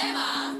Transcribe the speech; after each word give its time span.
שמע? 0.00 0.52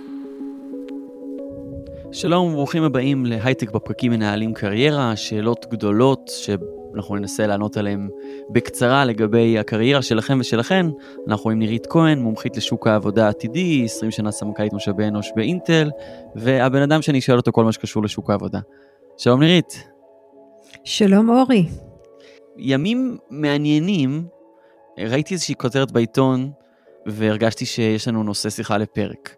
שלום 2.13 2.47
וברוכים 2.47 2.83
הבאים 2.83 3.27
להייטק 3.27 3.71
בפרקים 3.71 4.13
מנהלים 4.13 4.55
קריירה, 4.55 5.17
שאלות 5.17 5.67
גדולות 5.71 6.31
שאנחנו 6.35 7.17
ננסה 7.17 7.47
לענות 7.47 7.77
עליהן 7.77 8.09
בקצרה 8.51 9.05
לגבי 9.05 9.59
הקריירה 9.59 10.03
שלכם 10.03 10.39
ושלכן. 10.41 10.87
אנחנו 11.29 11.51
עם 11.51 11.59
נירית 11.59 11.87
כהן, 11.87 12.19
מומחית 12.19 12.57
לשוק 12.57 12.87
העבודה 12.87 13.27
העתידי, 13.27 13.83
20 13.85 14.11
שנה 14.11 14.31
סמנכ"לית 14.31 14.73
משאבי 14.73 15.05
אנוש 15.07 15.33
באינטל, 15.37 15.91
והבן 16.35 16.83
אדם 16.83 17.03
שאני 17.03 17.21
שואל 17.21 17.37
אותו 17.37 17.53
כל 17.53 17.65
מה 17.65 17.73
שקשור 17.73 18.03
לשוק 18.03 18.31
העבודה. 18.31 18.61
שלום 19.17 19.41
נירית. 19.41 19.89
שלום 20.85 21.31
אורי. 21.31 21.67
ימים 22.57 23.17
מעניינים, 23.31 24.27
ראיתי 24.99 25.35
איזושהי 25.35 25.55
כותרת 25.55 25.93
בעיתון 25.93 26.51
והרגשתי 27.07 27.67
שיש 27.67 28.09
לנו 28.09 28.23
נושא 28.23 28.51
שיחה 28.51 28.79
לפרק. 28.79 29.37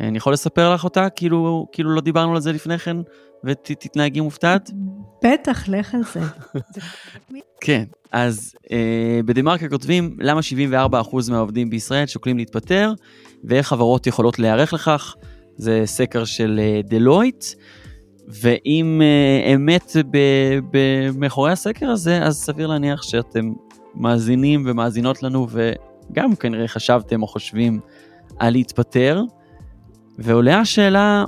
אני 0.00 0.18
יכול 0.18 0.32
לספר 0.32 0.74
לך 0.74 0.84
אותה? 0.84 1.08
כאילו, 1.10 1.66
כאילו 1.72 1.94
לא 1.94 2.00
דיברנו 2.00 2.34
על 2.34 2.40
זה 2.40 2.52
לפני 2.52 2.78
כן, 2.78 2.96
ותתנהגי 3.44 4.20
מופתעת? 4.20 4.70
בטח, 5.24 5.68
לך 5.68 5.94
על 5.94 6.02
זה. 6.14 6.20
כן, 7.60 7.84
אז 8.12 8.54
אה, 8.72 9.20
בדה-מרקר 9.24 9.68
כותבים 9.68 10.16
למה 10.20 10.40
74% 11.00 11.30
מהעובדים 11.30 11.70
בישראל 11.70 12.06
שוקלים 12.06 12.38
להתפטר, 12.38 12.92
ואיך 13.44 13.68
חברות 13.68 14.06
יכולות 14.06 14.38
להיערך 14.38 14.72
לכך. 14.72 15.14
זה 15.56 15.82
סקר 15.84 16.24
של 16.24 16.60
אה, 16.62 16.80
דלויט, 16.84 17.44
ואם 18.28 19.02
אה, 19.04 19.54
אמת 19.54 19.96
מאחורי 21.18 21.52
הסקר 21.52 21.90
הזה, 21.90 22.22
אז 22.22 22.36
סביר 22.36 22.66
להניח 22.66 23.02
שאתם 23.02 23.52
מאזינים 23.94 24.62
ומאזינות 24.66 25.22
לנו, 25.22 25.46
וגם 26.10 26.34
כנראה 26.34 26.68
חשבתם 26.68 27.22
או 27.22 27.26
חושבים 27.26 27.80
על 28.38 28.52
להתפטר. 28.52 29.22
ועולה 30.18 30.60
השאלה, 30.60 31.24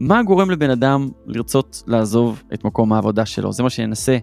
מה 0.00 0.22
גורם 0.22 0.50
לבן 0.50 0.70
אדם 0.70 1.08
לרצות 1.26 1.82
לעזוב 1.86 2.42
את 2.54 2.64
מקום 2.64 2.92
העבודה 2.92 3.26
שלו? 3.26 3.52
זה 3.52 3.62
מה 3.62 3.70
שננסה 3.70 4.18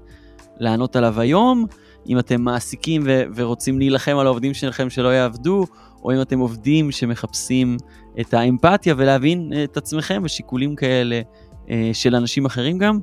לענות 0.57 0.95
עליו 0.95 1.19
היום. 1.19 1.65
אם 2.09 2.19
אתם 2.19 2.41
מעסיקים 2.41 3.03
ו- 3.05 3.23
ורוצים 3.35 3.79
להילחם 3.79 4.17
על 4.17 4.25
העובדים 4.25 4.53
שלכם 4.53 4.89
שלא 4.89 5.07
יעבדו, 5.07 5.65
או 6.03 6.11
אם 6.11 6.21
אתם 6.21 6.39
עובדים 6.39 6.91
שמחפשים 6.91 7.77
את 8.19 8.33
האמפתיה 8.33 8.93
ולהבין 8.97 9.51
את 9.63 9.77
עצמכם 9.77 10.21
ושיקולים 10.25 10.75
כאלה 10.75 11.21
אה, 11.69 11.89
של 11.93 12.15
אנשים 12.15 12.45
אחרים 12.45 12.77
גם. 12.77 12.99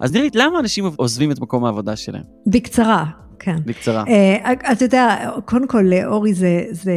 אז 0.00 0.12
נראית, 0.12 0.36
למה 0.36 0.58
אנשים 0.58 0.84
עוזבים 0.96 1.30
את 1.30 1.40
מקום 1.40 1.64
העבודה 1.64 1.96
שלהם? 1.96 2.22
בקצרה, 2.46 3.04
כן. 3.44 3.56
בקצרה. 3.64 4.04
Uh, 4.04 4.72
אתה 4.72 4.84
יודע, 4.84 5.30
קודם 5.44 5.66
כל, 5.66 5.90
אורי, 6.06 6.34
זה, 6.34 6.64
זה, 6.70 6.92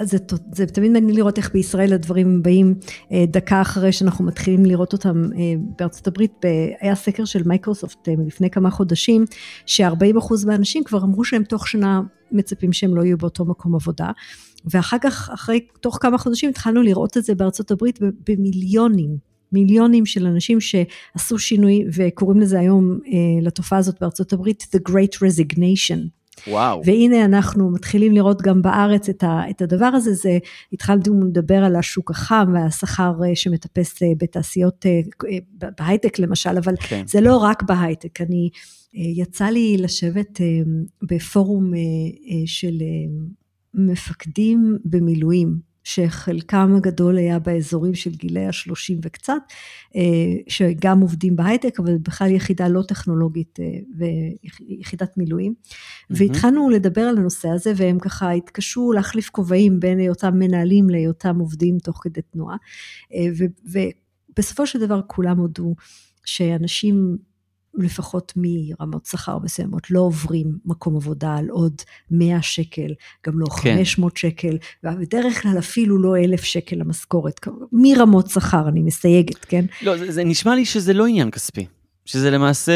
זה, 0.00 0.18
זה, 0.28 0.36
זה 0.52 0.66
תמיד 0.66 0.92
מעניין 0.92 1.14
לראות 1.14 1.38
איך 1.38 1.52
בישראל 1.52 1.92
הדברים 1.92 2.42
באים 2.42 2.74
uh, 2.80 3.12
דקה 3.26 3.60
אחרי 3.60 3.92
שאנחנו 3.92 4.24
מתחילים 4.24 4.64
לראות 4.66 4.92
אותם 4.92 5.24
uh, 5.30 5.36
בארצות 5.78 6.06
הברית. 6.06 6.44
היה 6.80 6.94
סקר 6.94 7.24
של 7.24 7.42
מייקרוסופט 7.46 8.08
uh, 8.08 8.12
לפני 8.26 8.50
כמה 8.50 8.70
חודשים, 8.70 9.24
ש-40% 9.66 10.46
מהאנשים 10.46 10.84
כבר 10.84 11.02
אמרו 11.02 11.24
שהם 11.24 11.44
תוך 11.44 11.68
שנה 11.68 12.00
מצפים 12.32 12.72
שהם 12.72 12.96
לא 12.96 13.02
יהיו 13.02 13.18
באותו 13.18 13.44
מקום 13.44 13.74
עבודה. 13.74 14.10
ואחר 14.64 14.96
כך, 15.02 15.30
אחרי, 15.34 15.66
תוך 15.80 15.98
כמה 16.00 16.18
חודשים 16.18 16.50
התחלנו 16.50 16.82
לראות 16.82 17.16
את 17.16 17.24
זה 17.24 17.34
בארצות 17.34 17.70
הברית 17.70 17.98
במיליונים. 18.28 19.31
מיליונים 19.52 20.06
של 20.06 20.26
אנשים 20.26 20.58
שעשו 20.60 21.38
שינוי 21.38 21.84
וקוראים 21.94 22.40
לזה 22.40 22.60
היום 22.60 22.98
אה, 23.06 23.12
לתופעה 23.42 23.78
הזאת 23.78 24.00
בארצות 24.00 24.32
הברית 24.32 24.66
The 24.76 24.90
Great 24.90 25.16
Resignation. 25.16 26.22
וואו. 26.46 26.82
והנה 26.84 27.24
אנחנו 27.24 27.70
מתחילים 27.70 28.12
לראות 28.12 28.42
גם 28.42 28.62
בארץ 28.62 29.08
את, 29.08 29.22
ה, 29.22 29.42
את 29.50 29.62
הדבר 29.62 29.86
הזה, 29.86 30.14
זה 30.14 30.38
התחלנו 30.72 31.26
לדבר 31.26 31.64
על 31.64 31.76
השוק 31.76 32.10
החם 32.10 32.52
והשכר 32.54 33.12
אה, 33.24 33.36
שמטפס 33.36 34.02
אה, 34.02 34.08
בתעשיות, 34.18 34.86
אה, 34.86 35.00
בהייטק 35.78 36.18
למשל, 36.18 36.58
אבל 36.58 36.74
כן. 36.88 37.02
זה 37.06 37.20
לא 37.20 37.36
רק 37.36 37.62
בהייטק, 37.62 38.20
אני, 38.20 38.50
יצא 38.94 39.44
לי 39.44 39.76
לשבת 39.78 40.40
בפורום 41.02 41.72
של 42.46 42.74
מפקדים 43.74 44.78
במילואים. 44.84 45.71
שחלקם 45.84 46.74
הגדול 46.76 47.16
היה 47.16 47.38
באזורים 47.38 47.94
של 47.94 48.10
גילי 48.10 48.46
השלושים 48.46 48.98
וקצת, 49.02 49.42
אה, 49.96 50.02
שגם 50.48 51.00
עובדים 51.00 51.36
בהייטק, 51.36 51.80
אבל 51.80 51.98
בכלל 51.98 52.30
יחידה 52.30 52.68
לא 52.68 52.82
טכנולוגית 52.82 53.58
אה, 53.60 53.78
ויחידת 53.98 55.16
מילואים. 55.16 55.54
Mm-hmm. 55.54 56.16
והתחלנו 56.18 56.70
לדבר 56.70 57.00
על 57.00 57.18
הנושא 57.18 57.48
הזה, 57.48 57.72
והם 57.76 57.98
ככה 57.98 58.30
התקשו 58.30 58.92
להחליף 58.92 59.30
כובעים 59.30 59.80
בין 59.80 59.98
היותם 59.98 60.38
מנהלים 60.38 60.90
להיותם 60.90 61.38
עובדים 61.38 61.78
תוך 61.78 62.00
כדי 62.02 62.22
תנועה. 62.22 62.56
אה, 63.14 63.26
ובסופו 64.34 64.66
של 64.66 64.80
דבר 64.80 65.00
כולם 65.06 65.38
הודו 65.38 65.74
שאנשים 66.24 67.16
לפחות 67.74 68.32
מרמות 68.36 69.06
שכר 69.06 69.38
מסוימות, 69.38 69.90
לא 69.90 70.00
עוברים 70.00 70.58
מקום 70.64 70.96
עבודה 70.96 71.36
על 71.36 71.48
עוד 71.48 71.82
100 72.10 72.42
שקל, 72.42 72.94
גם 73.26 73.38
לא 73.38 73.46
כן. 73.46 73.76
500 73.76 74.16
שקל, 74.16 74.58
ובדרך 74.84 75.42
כלל 75.42 75.58
אפילו 75.58 75.98
לא 75.98 76.16
1,000 76.16 76.44
שקל 76.44 76.76
למשכורת, 76.76 77.40
מרמות 77.72 78.30
שכר, 78.30 78.68
אני 78.68 78.82
מסייגת, 78.82 79.44
כן? 79.44 79.64
לא, 79.82 79.96
זה, 79.96 80.12
זה 80.12 80.24
נשמע 80.24 80.54
לי 80.54 80.64
שזה 80.64 80.92
לא 80.92 81.06
עניין 81.06 81.30
כספי, 81.30 81.66
שזה 82.04 82.30
למעשה, 82.30 82.72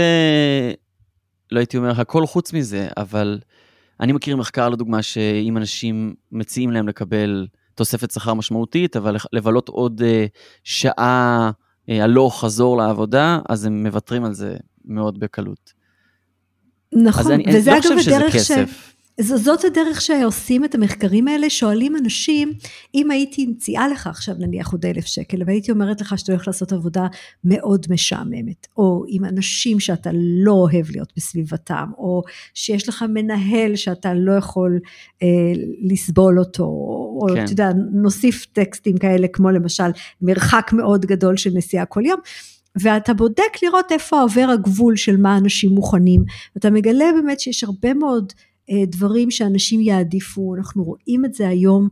לא 1.52 1.58
הייתי 1.58 1.76
אומר 1.76 2.00
הכל 2.00 2.26
חוץ 2.26 2.52
מזה, 2.52 2.88
אבל 2.96 3.38
אני 4.00 4.12
מכיר 4.12 4.36
מחקר 4.36 4.68
לדוגמה, 4.68 5.02
שאם 5.02 5.56
אנשים 5.56 6.14
מציעים 6.32 6.70
להם 6.70 6.88
לקבל 6.88 7.46
תוספת 7.74 8.10
שכר 8.10 8.34
משמעותית, 8.34 8.96
אבל 8.96 9.16
לבלות 9.32 9.68
עוד 9.68 10.00
uh, 10.00 10.38
שעה 10.64 11.50
אה, 11.88 12.04
הלוך 12.04 12.40
חזור 12.40 12.76
לעבודה, 12.76 13.38
אז 13.48 13.64
הם 13.64 13.82
מוותרים 13.82 14.24
על 14.24 14.34
זה 14.34 14.56
מאוד 14.86 15.20
בקלות. 15.20 15.72
נכון, 16.92 17.32
אני, 17.32 17.44
וזה 17.54 17.72
אני 17.72 17.80
אגב 17.80 17.90
לא 17.90 18.00
הדרך 18.00 18.32
ש... 18.32 18.36
כסף. 18.36 18.92
זאת 19.20 19.64
הדרך 19.64 20.00
שעושים 20.00 20.64
את 20.64 20.74
המחקרים 20.74 21.28
האלה, 21.28 21.50
שואלים 21.50 21.96
אנשים, 21.96 22.52
אם 22.94 23.10
הייתי 23.10 23.46
מציעה 23.46 23.88
לך 23.88 24.06
עכשיו 24.06 24.34
נניח 24.38 24.72
עוד 24.72 24.86
אלף 24.86 25.06
שקל, 25.06 25.38
והייתי 25.46 25.70
אומרת 25.72 26.00
לך 26.00 26.18
שאתה 26.18 26.32
הולך 26.32 26.46
לעשות 26.46 26.72
עבודה 26.72 27.06
מאוד 27.44 27.86
משעממת, 27.90 28.66
או 28.76 29.04
עם 29.08 29.24
אנשים 29.24 29.80
שאתה 29.80 30.10
לא 30.14 30.52
אוהב 30.52 30.90
להיות 30.90 31.12
בסביבתם, 31.16 31.90
או 31.98 32.22
שיש 32.54 32.88
לך 32.88 33.04
מנהל 33.08 33.76
שאתה 33.76 34.14
לא 34.14 34.32
יכול 34.32 34.78
אה, 35.22 35.28
לסבול 35.82 36.38
אותו, 36.38 36.64
או 36.64 37.26
כן. 37.34 37.44
אתה 37.44 37.52
יודע, 37.52 37.70
נוסיף 37.92 38.46
טקסטים 38.52 38.98
כאלה 38.98 39.28
כמו 39.28 39.50
למשל 39.50 39.90
מרחק 40.22 40.70
מאוד 40.72 41.06
גדול 41.06 41.36
של 41.36 41.50
נסיעה 41.54 41.84
כל 41.84 42.06
יום, 42.06 42.20
ואתה 42.80 43.14
בודק 43.14 43.62
לראות 43.62 43.92
איפה 43.92 44.20
עובר 44.20 44.48
הגבול 44.52 44.96
של 44.96 45.16
מה 45.16 45.36
אנשים 45.36 45.70
מוכנים, 45.70 46.24
ואתה 46.54 46.70
מגלה 46.70 47.04
באמת 47.16 47.40
שיש 47.40 47.64
הרבה 47.64 47.94
מאוד 47.94 48.32
אה, 48.70 48.82
דברים 48.86 49.30
שאנשים 49.30 49.80
יעדיפו, 49.80 50.54
אנחנו 50.54 50.84
רואים 50.84 51.24
את 51.24 51.34
זה 51.34 51.48
היום 51.48 51.88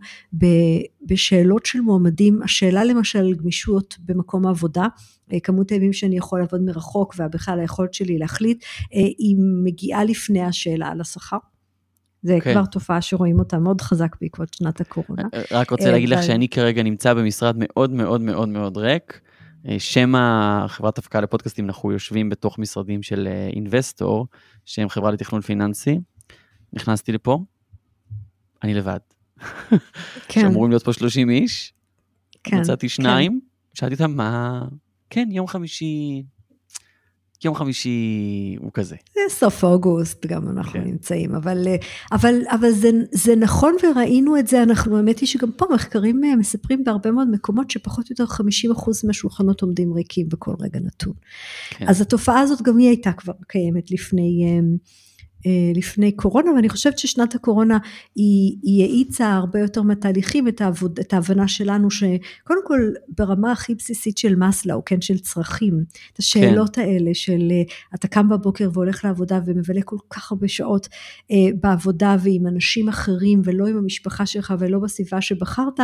בשאלות 1.02 1.66
של 1.66 1.80
מועמדים, 1.80 2.42
השאלה 2.42 2.84
למשל 2.84 3.18
על 3.18 3.34
גמישות 3.34 3.94
במקום 4.04 4.46
העבודה, 4.46 4.86
אה, 5.32 5.40
כמות 5.40 5.70
הימים 5.70 5.92
שאני 5.92 6.16
יכול 6.16 6.40
לעבוד 6.40 6.60
מרחוק 6.62 7.14
ובכלל 7.18 7.60
היכולת 7.60 7.94
שלי 7.94 8.18
להחליט, 8.18 8.64
אה, 8.94 9.00
היא 9.00 9.36
מגיעה 9.64 10.04
לפני 10.04 10.42
השאלה 10.42 10.88
על 10.88 11.00
השכר. 11.00 11.36
זה 12.22 12.32
okay. 12.32 12.36
אוקיי. 12.36 12.52
כבר 12.52 12.64
תופעה 12.64 13.00
שרואים 13.00 13.38
אותה 13.38 13.58
מאוד 13.58 13.80
חזק 13.80 14.16
בעקבות 14.20 14.54
שנת 14.54 14.80
הקורונה. 14.80 15.22
רק 15.50 15.70
רוצה 15.70 15.90
להגיד 15.90 16.08
לך 16.08 16.22
שאני 16.22 16.48
כרגע 16.48 16.82
נמצא 16.82 17.14
במשרד 17.14 17.54
מאוד 17.58 17.90
מאוד 17.90 18.20
מאוד 18.20 18.48
מאוד 18.48 18.76
ריק. 18.76 19.20
שם 19.78 20.14
החברת 20.14 20.98
הפקה 20.98 21.20
לפודקאסטים, 21.20 21.64
אנחנו 21.64 21.92
יושבים 21.92 22.28
בתוך 22.28 22.58
משרדים 22.58 23.02
של 23.02 23.28
אינבסטור, 23.52 24.26
שהם 24.64 24.88
חברה 24.88 25.10
לתכנון 25.10 25.40
פיננסי. 25.40 26.00
נכנסתי 26.72 27.12
לפה, 27.12 27.38
אני 28.62 28.74
לבד. 28.74 28.98
כן. 30.28 30.40
שאמורים 30.40 30.70
להיות 30.70 30.84
פה 30.84 30.92
30 30.92 31.30
איש, 31.30 31.72
כן, 32.44 32.60
מצאתי 32.60 32.88
כן. 32.88 32.94
שניים, 32.94 33.32
כן. 33.32 33.46
שאלתי 33.74 33.94
אותם 33.94 34.16
מה, 34.16 34.62
כן, 35.10 35.28
יום 35.30 35.46
חמישי, 35.46 36.22
יום 37.44 37.54
חמישי 37.54 38.56
הוא 38.60 38.70
כזה. 38.74 38.96
זה 39.14 39.20
סוף 39.28 39.64
אוגוסט 39.64 40.26
גם 40.26 40.48
אנחנו 40.48 40.72
כן. 40.72 40.84
נמצאים, 40.84 41.34
אבל, 41.34 41.66
אבל, 42.12 42.34
אבל 42.50 42.70
זה, 42.70 42.90
זה 43.12 43.36
נכון 43.36 43.76
וראינו 43.82 44.38
את 44.38 44.46
זה, 44.46 44.62
אנחנו, 44.62 44.96
האמת 44.96 45.18
היא 45.18 45.28
שגם 45.28 45.52
פה 45.52 45.66
מחקרים 45.74 46.24
אה, 46.24 46.36
מספרים 46.36 46.84
בהרבה 46.84 47.10
מאוד 47.10 47.30
מקומות 47.30 47.70
שפחות 47.70 48.10
או 48.10 48.12
יותר 48.20 48.24
50% 48.34 49.06
מהשולחנות 49.06 49.62
עומדים 49.62 49.92
ריקים 49.92 50.28
בכל 50.28 50.54
רגע 50.60 50.80
נתון. 50.80 51.12
כן. 51.70 51.88
אז 51.88 52.00
התופעה 52.00 52.40
הזאת 52.40 52.62
גם 52.62 52.78
היא 52.78 52.88
הייתה 52.88 53.12
כבר 53.12 53.32
קיימת 53.48 53.90
לפני... 53.90 54.60
אה, 55.46 55.50
לפני 55.74 56.12
קורונה, 56.12 56.50
ואני 56.50 56.68
חושבת 56.68 56.98
ששנת 56.98 57.34
הקורונה 57.34 57.78
היא, 58.14 58.56
היא 58.62 58.82
האיצה 58.82 59.32
הרבה 59.32 59.60
יותר 59.60 59.82
מהתהליכים, 59.82 60.48
את, 60.48 60.60
העבוד, 60.60 60.98
את 61.00 61.12
ההבנה 61.12 61.48
שלנו 61.48 61.90
שקודם 61.90 62.60
כל 62.64 62.80
ברמה 63.08 63.52
הכי 63.52 63.74
בסיסית 63.74 64.18
של 64.18 64.34
מסלאו, 64.36 64.84
כן, 64.84 65.00
של 65.00 65.18
צרכים, 65.18 65.84
את 66.12 66.18
השאלות 66.18 66.76
כן. 66.76 66.82
האלה 66.82 67.10
של 67.14 67.48
אה, 67.50 67.62
אתה 67.94 68.08
קם 68.08 68.28
בבוקר 68.28 68.70
והולך 68.72 69.04
לעבודה 69.04 69.40
ומבלה 69.46 69.82
כל 69.82 69.98
כך 70.10 70.32
הרבה 70.32 70.48
שעות 70.48 70.88
אה, 71.30 71.36
בעבודה 71.60 72.16
ועם 72.22 72.46
אנשים 72.46 72.88
אחרים 72.88 73.40
ולא 73.44 73.66
עם 73.66 73.76
המשפחה 73.76 74.26
שלך 74.26 74.54
ולא 74.58 74.78
בסביבה 74.78 75.20
שבחרת, 75.20 75.80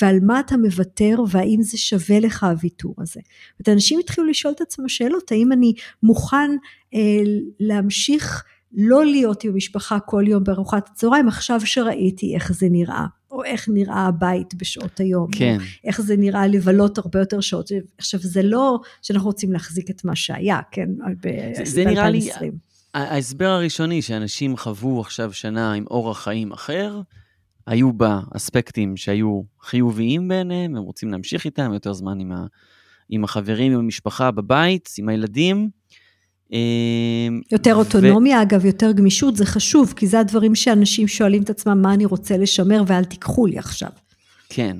ועל 0.00 0.20
מה 0.22 0.40
אתה 0.40 0.56
מוותר 0.56 1.16
והאם 1.30 1.62
זה 1.62 1.78
שווה 1.78 2.20
לך 2.20 2.44
הוויתור 2.44 2.94
הזה. 2.98 3.20
זאת 3.58 3.68
אנשים 3.68 3.98
התחילו 3.98 4.26
לשאול 4.26 4.54
את 4.54 4.60
עצמם 4.60 4.88
שאלות, 4.88 5.32
האם 5.32 5.52
אני 5.52 5.72
מוכן 6.02 6.50
אה, 6.94 7.22
להמשיך 7.60 8.44
לא 8.72 9.04
להיות 9.04 9.44
עם 9.44 9.52
המשפחה 9.52 10.00
כל 10.00 10.24
יום 10.26 10.44
בארוחת 10.44 10.88
הצהריים, 10.88 11.28
עכשיו 11.28 11.60
שראיתי 11.64 12.34
איך 12.34 12.52
זה 12.52 12.66
נראה, 12.70 13.06
או 13.30 13.44
איך 13.44 13.68
נראה 13.68 14.06
הבית 14.06 14.54
בשעות 14.54 15.00
היום, 15.00 15.30
כן. 15.32 15.56
או 15.60 15.64
איך 15.84 16.00
זה 16.00 16.16
נראה 16.16 16.46
לבלות 16.46 16.98
הרבה 16.98 17.18
יותר 17.18 17.40
שעות. 17.40 17.70
עכשיו, 17.98 18.20
זה 18.20 18.42
לא 18.42 18.78
שאנחנו 19.02 19.26
רוצים 19.26 19.52
להחזיק 19.52 19.90
את 19.90 20.04
מה 20.04 20.16
שהיה, 20.16 20.60
כן, 20.70 20.88
ב-2020. 21.22 21.64
זה, 21.64 21.64
זה 21.64 21.84
נראה 21.84 22.10
לי, 22.10 22.30
ההסבר 22.94 23.48
הראשוני 23.48 24.02
שאנשים 24.02 24.56
חוו 24.56 25.00
עכשיו 25.00 25.32
שנה 25.32 25.72
עם 25.72 25.84
אורח 25.90 26.24
חיים 26.24 26.52
אחר, 26.52 27.00
היו 27.66 27.92
בה 27.92 28.20
אספקטים 28.36 28.96
שהיו 28.96 29.42
חיוביים 29.62 30.28
בעיניהם, 30.28 30.76
הם 30.76 30.82
רוצים 30.82 31.10
להמשיך 31.10 31.44
איתם 31.44 31.72
יותר 31.72 31.92
זמן 31.92 32.20
עם, 32.20 32.32
ה, 32.32 32.46
עם 33.08 33.24
החברים, 33.24 33.72
עם 33.72 33.78
המשפחה 33.78 34.30
בבית, 34.30 34.88
עם 34.98 35.08
הילדים. 35.08 35.70
אמ, 36.52 37.40
יותר 37.52 37.74
אוטונומיה, 37.74 38.38
ו... 38.38 38.42
אגב, 38.42 38.64
יותר 38.64 38.92
גמישות, 38.92 39.36
זה 39.36 39.46
חשוב, 39.46 39.92
כי 39.96 40.06
זה 40.06 40.20
הדברים 40.20 40.54
שאנשים 40.54 41.08
שואלים 41.08 41.42
את 41.42 41.50
עצמם, 41.50 41.82
מה 41.82 41.94
אני 41.94 42.04
רוצה 42.04 42.36
לשמר 42.36 42.82
ואל 42.86 43.04
תיקחו 43.04 43.46
לי 43.46 43.58
עכשיו. 43.58 43.90
כן. 44.48 44.76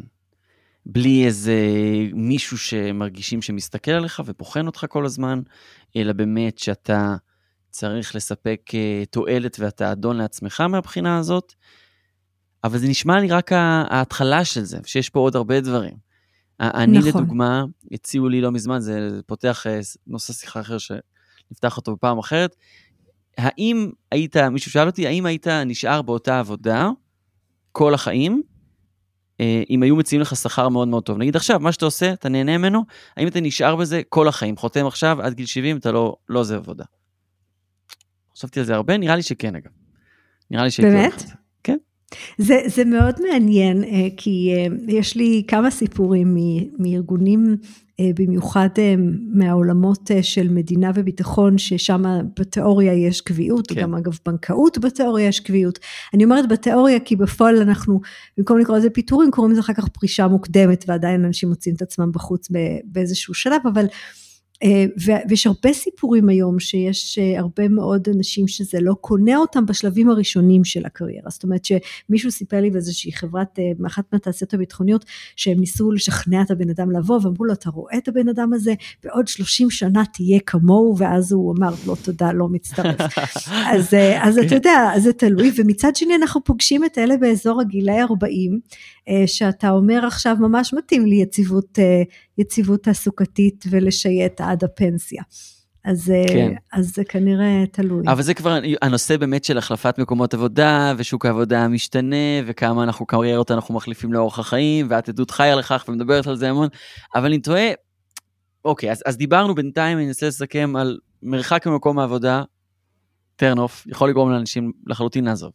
בלי 0.87 1.26
איזה 1.26 1.56
מישהו 2.12 2.58
שמרגישים 2.58 3.43
שמסתכל 3.43 3.90
עליך 3.90 4.22
ובוחן 4.26 4.67
אותך 4.67 4.84
כל 4.88 5.05
הזמן, 5.05 5.40
אלא 5.96 6.12
באמת 6.12 6.58
שאתה 6.58 7.17
צריך 7.70 8.16
לספק 8.16 8.61
אה, 8.75 9.02
תועלת 9.11 9.56
ואתה 9.61 9.93
אדון 9.93 10.16
לעצמך 10.16 10.61
מהבחינה 10.61 11.19
הזאת. 11.19 11.52
אבל 12.64 12.78
זה 12.78 12.88
נשמע 12.88 13.20
לי 13.20 13.28
רק 13.28 13.52
ההתחלה 13.52 14.44
של 14.44 14.64
זה, 14.64 14.78
שיש 14.84 15.08
פה 15.08 15.20
עוד 15.20 15.37
הרבה 15.37 15.61
דברים. 15.61 15.94
אני 16.61 16.99
נכון. 16.99 17.23
לדוגמה, 17.23 17.64
הציעו 17.93 18.28
לי 18.28 18.40
לא 18.40 18.52
מזמן, 18.52 18.81
זה 18.81 19.20
פותח 19.26 19.66
אה, 19.66 19.81
נושא 20.06 20.32
שיחה 20.32 20.61
אחר 20.61 20.78
שנפתח 21.50 21.76
אותו 21.76 21.97
בפעם 21.97 22.19
אחרת. 22.19 22.56
האם 23.38 23.91
היית, 24.12 24.37
מישהו 24.37 24.70
שאל 24.70 24.87
אותי, 24.87 25.06
האם 25.06 25.26
היית 25.26 25.47
נשאר 25.47 26.02
באותה 26.02 26.38
עבודה 26.38 26.91
כל 27.73 27.94
החיים, 27.94 28.43
אה, 29.41 29.62
אם 29.70 29.82
היו 29.82 29.97
מציעים 29.97 30.23
לך 30.23 30.37
שכר 30.37 30.69
מאוד 30.69 30.88
מאוד 30.88 31.02
טוב? 31.02 31.19
נגיד 31.19 31.37
עכשיו, 31.37 31.61
מה 31.61 31.73
שאתה 31.73 31.85
עושה, 31.85 32.12
אתה 32.12 32.29
נהנה 32.29 32.58
ממנו, 32.58 32.85
האם 33.17 33.29
אתה 33.29 33.41
נשאר 33.41 33.76
בזה 33.76 34.02
כל 34.08 34.29
החיים, 34.29 34.56
חותם 34.56 34.87
עכשיו 34.87 35.23
עד 35.23 35.35
גיל 35.35 35.47
70, 35.47 35.76
אתה 35.76 35.93
לא, 35.93 36.17
לא 36.29 36.38
עוזב 36.38 36.55
עבודה. 36.55 36.85
חשבתי 38.37 38.61
על 38.61 38.67
זה 38.67 38.75
הרבה, 38.75 38.99
נראה 38.99 39.17
לי 39.17 39.23
שכן 39.23 39.55
אגב. 39.55 39.70
נראה 40.50 40.64
לי 40.64 40.70
שהייתי 40.70 40.97
באמת? 40.97 41.25
כן. 41.62 41.76
זה, 42.38 42.61
זה 42.67 42.85
מאוד 42.85 43.14
מעניין, 43.31 43.85
אה, 43.85 44.08
כי 44.17 44.52
אה, 44.56 44.67
יש 44.88 45.17
לי 45.17 45.43
כמה 45.49 45.70
סיפורים 45.70 46.37
מארגונים, 46.79 47.56
במיוחד 48.17 48.69
מהעולמות 49.32 50.11
של 50.23 50.49
מדינה 50.49 50.91
וביטחון, 50.94 51.58
ששם 51.58 52.05
בתיאוריה 52.38 52.93
יש 52.94 53.20
קביעות, 53.20 53.67
כן. 53.67 53.82
גם 53.82 53.94
אגב 53.94 54.19
בנקאות 54.26 54.79
בתיאוריה 54.79 55.26
יש 55.26 55.41
קביעות. 55.41 55.79
אני 56.14 56.25
אומרת 56.25 56.49
בתיאוריה 56.49 57.00
כי 57.00 57.17
בפועל 57.17 57.56
אנחנו, 57.56 58.00
במקום 58.38 58.58
לקרוא 58.58 58.76
לזה 58.76 58.91
פיטורים, 58.91 59.31
קוראים 59.31 59.52
לזה 59.52 59.61
אחר 59.61 59.73
כך 59.73 59.88
פרישה 59.88 60.29
מוקדמת, 60.29 60.85
ועדיין 60.88 61.25
אנשים 61.25 61.49
מוצאים 61.49 61.75
את 61.75 61.82
עצמם 61.82 62.12
בחוץ 62.12 62.49
באיזשהו 62.85 63.35
שלב, 63.35 63.61
אבל 63.73 63.85
אה, 63.85 63.91
ויש 65.28 65.46
הרבה 65.46 65.72
סיפורים 65.72 66.28
היום 66.28 66.60
שיש 66.60 67.18
אה, 67.18 67.38
הרבה 67.38 67.68
מאוד 67.68 68.08
אנשים 68.16 68.48
שזה 68.48 68.78
לא 68.80 68.94
קונה 69.00 69.36
אותם 69.36 69.66
בשלבים 69.66 70.10
הראשונים 70.10 70.64
של 70.64 70.86
הקריירה. 70.86 71.30
זאת 71.30 71.44
אומרת 71.44 71.64
שמישהו 71.64 72.30
סיפר 72.30 72.60
לי 72.60 72.70
באיזושהי 72.70 73.12
חברת, 73.12 73.58
אה, 73.58 73.64
מאחת 73.78 74.04
מהתעשיות 74.12 74.54
הביטחוניות, 74.54 75.04
שהם 75.36 75.60
ניסו 75.60 75.92
לשכנע 75.92 76.42
את 76.42 76.50
הבן 76.50 76.70
אדם 76.70 76.90
לבוא 76.90 77.20
ואמרו 77.22 77.44
לו, 77.44 77.52
אתה 77.52 77.70
רואה 77.70 77.98
את 77.98 78.08
הבן 78.08 78.28
אדם 78.28 78.52
הזה, 78.52 78.74
בעוד 79.04 79.28
30 79.28 79.70
שנה 79.70 80.02
תהיה 80.12 80.40
כמוהו, 80.46 80.94
ואז 80.98 81.32
הוא 81.32 81.54
אמר, 81.58 81.70
לא 81.86 81.96
תודה, 82.02 82.32
לא 82.32 82.48
מצטרף. 82.48 83.00
אז, 83.74 83.94
אז 84.20 84.38
אתה 84.38 84.54
יודע, 84.54 84.92
זה 84.98 85.12
תלוי, 85.12 85.52
ומצד 85.56 85.96
שני 85.96 86.14
אנחנו 86.14 86.44
פוגשים 86.44 86.84
את 86.84 86.98
אלה 86.98 87.16
באזור 87.16 87.60
הגילי 87.60 88.00
40, 88.00 88.60
שאתה 89.26 89.70
אומר 89.70 90.06
עכשיו 90.06 90.36
ממש 90.40 90.74
מתאים 90.74 91.06
לי 91.06 91.16
יציבות, 91.16 91.78
יציבות 92.40 92.82
תעסוקתית 92.82 93.64
ולשייט 93.70 94.40
עד 94.40 94.64
הפנסיה. 94.64 95.22
אז, 95.84 96.12
כן. 96.28 96.52
אז 96.72 96.94
זה 96.94 97.04
כנראה 97.04 97.64
תלוי. 97.72 98.04
אבל 98.06 98.22
זה 98.22 98.34
כבר 98.34 98.58
הנושא 98.82 99.16
באמת 99.16 99.44
של 99.44 99.58
החלפת 99.58 99.98
מקומות 99.98 100.34
עבודה, 100.34 100.94
ושוק 100.96 101.26
העבודה 101.26 101.69
משתנה, 101.69 102.16
וכמה 102.46 102.82
אנחנו 102.82 103.06
קריירות 103.06 103.50
אנחנו 103.50 103.75
מחליפים 103.75 104.12
לאורך 104.12 104.38
החיים, 104.38 104.87
ואת 104.90 105.08
עדות 105.08 105.31
חיה 105.31 105.56
לכך 105.56 105.84
ומדברת 105.88 106.26
על 106.26 106.37
זה 106.37 106.50
המון, 106.50 106.69
אבל 107.14 107.25
אני 107.25 107.38
תוהה, 107.38 107.70
אוקיי, 108.64 108.90
אז, 108.90 109.02
אז 109.06 109.16
דיברנו 109.16 109.54
בינתיים, 109.54 109.98
אני 109.98 110.08
אנסה 110.08 110.28
לסכם 110.28 110.76
על 110.76 110.98
מרחק 111.22 111.66
ממקום 111.66 111.98
העבודה, 111.98 112.42
טרנוף, 113.37 113.87
יכול 113.87 114.10
לגרום 114.10 114.31
לאנשים 114.31 114.72
לחלוטין 114.87 115.25
לעזוב. 115.25 115.52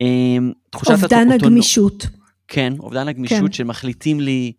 אמ, 0.00 0.52
אובדן 0.90 1.32
הגמישות. 1.32 2.06
כן, 2.48 2.72
אובדן 2.78 3.08
הגמישות 3.08 3.46
כן. 3.46 3.52
שמחליטים 3.52 4.20
לי 4.20 4.52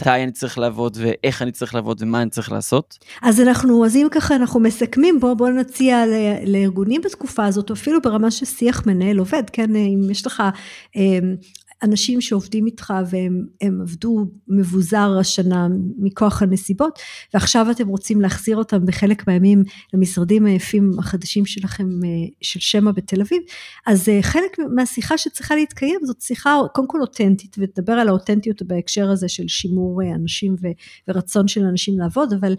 מתי 0.00 0.22
אני 0.22 0.32
צריך 0.32 0.58
לעבוד 0.58 0.96
ואיך 1.00 1.42
אני 1.42 1.52
צריך 1.52 1.74
לעבוד 1.74 2.02
ומה 2.02 2.22
אני 2.22 2.30
צריך 2.30 2.52
לעשות. 2.52 2.98
אז 3.22 3.40
אנחנו, 3.40 3.84
אז 3.84 3.96
אם 3.96 4.06
ככה 4.10 4.36
אנחנו 4.36 4.60
מסכמים, 4.60 5.20
בואו 5.20 5.36
בוא 5.36 5.48
נציע 5.48 6.04
לארגונים 6.46 7.00
בתקופה 7.04 7.46
הזאת, 7.46 7.70
אפילו 7.70 8.02
ברמה 8.02 8.30
של 8.30 8.46
שיח 8.46 8.86
מנהל 8.86 9.18
עובד, 9.18 9.42
כן, 9.52 9.76
אם 9.76 10.10
יש 10.10 10.26
לך 10.26 10.42
אמ, 10.96 11.36
אנשים 11.82 12.20
שעובדים 12.20 12.66
איתך 12.66 12.94
והם 13.10 13.80
עבדו 13.80 14.26
מבוזר 14.48 15.16
השנה 15.20 15.68
מכוח 15.98 16.42
הנסיבות, 16.42 16.98
ועכשיו 17.34 17.70
אתם 17.70 17.88
רוצים 17.88 18.20
להחזיר 18.20 18.56
אותם 18.56 18.86
בחלק 18.86 19.26
מהימים 19.26 19.62
למשרדים 19.94 20.46
היפים 20.46 20.90
החדשים 20.98 21.46
שלכם, 21.46 21.84
אה, 21.84 22.08
של 22.40 22.60
שמע 22.60 22.92
בתל 22.92 23.20
אביב, 23.20 23.42
אז 23.86 24.08
אה, 24.08 24.18
חלק 24.22 24.56
מהשיחה 24.74 25.18
שצריכה 25.18 25.54
להתקיים 25.54 26.00
זאת 26.02 26.20
שיחה 26.20 26.60
קודם 26.74 26.88
כל 26.88 27.00
אותנטית, 27.00 27.56
ותדבר 27.58 27.92
על 27.92 28.08
האותנטיות 28.08 28.62
בהקשר 28.62 29.10
הזה 29.10 29.28
של 29.28 29.48
שימור 29.48 30.02
אה, 30.02 30.14
אנשים 30.14 30.56
ורצון 31.08 31.48
של 31.48 31.64
אנשים 31.64 31.98
לעבוד, 31.98 32.32
אבל, 32.32 32.56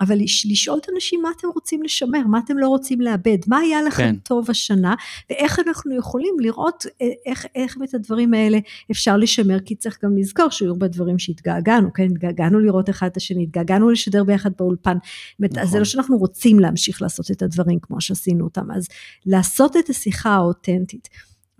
אבל 0.00 0.18
לשאול 0.50 0.78
את 0.78 0.86
אנשים 0.94 1.22
מה 1.22 1.28
אתם 1.38 1.48
רוצים 1.54 1.82
לשמר, 1.82 2.26
מה 2.26 2.40
אתם 2.44 2.58
לא 2.58 2.68
רוצים 2.68 3.00
לאבד, 3.00 3.38
מה 3.46 3.58
היה 3.58 3.82
לכם 3.82 4.02
כן. 4.02 4.16
טוב 4.16 4.50
השנה, 4.50 4.94
ואיך 5.30 5.58
אנחנו 5.66 5.96
יכולים 5.96 6.34
לראות 6.40 6.84
איך, 7.26 7.46
איך 7.54 7.76
את 7.84 7.94
הדברים 7.94 8.11
הדברים 8.12 8.34
האלה 8.34 8.58
אפשר 8.90 9.16
לשמר, 9.16 9.60
כי 9.60 9.74
צריך 9.74 9.98
גם 10.04 10.16
לזכור 10.16 10.50
שהיו 10.50 10.68
הרבה 10.68 10.88
דברים 10.88 11.18
שהתגעגענו, 11.18 11.92
כן, 11.92 12.04
התגעגענו 12.04 12.60
לראות 12.60 12.90
אחד 12.90 13.06
את 13.06 13.16
השני, 13.16 13.42
התגעגענו 13.42 13.90
לשדר 13.90 14.24
ביחד 14.24 14.50
באולפן, 14.58 14.96
נכון. 15.40 15.58
אז 15.58 15.70
זה 15.70 15.78
לא 15.78 15.84
שאנחנו 15.84 16.16
רוצים 16.16 16.60
להמשיך 16.60 17.02
לעשות 17.02 17.30
את 17.30 17.42
הדברים 17.42 17.78
כמו 17.82 18.00
שעשינו 18.00 18.44
אותם, 18.44 18.70
אז 18.70 18.88
לעשות 19.26 19.76
את 19.76 19.90
השיחה 19.90 20.30
האותנטית. 20.30 21.08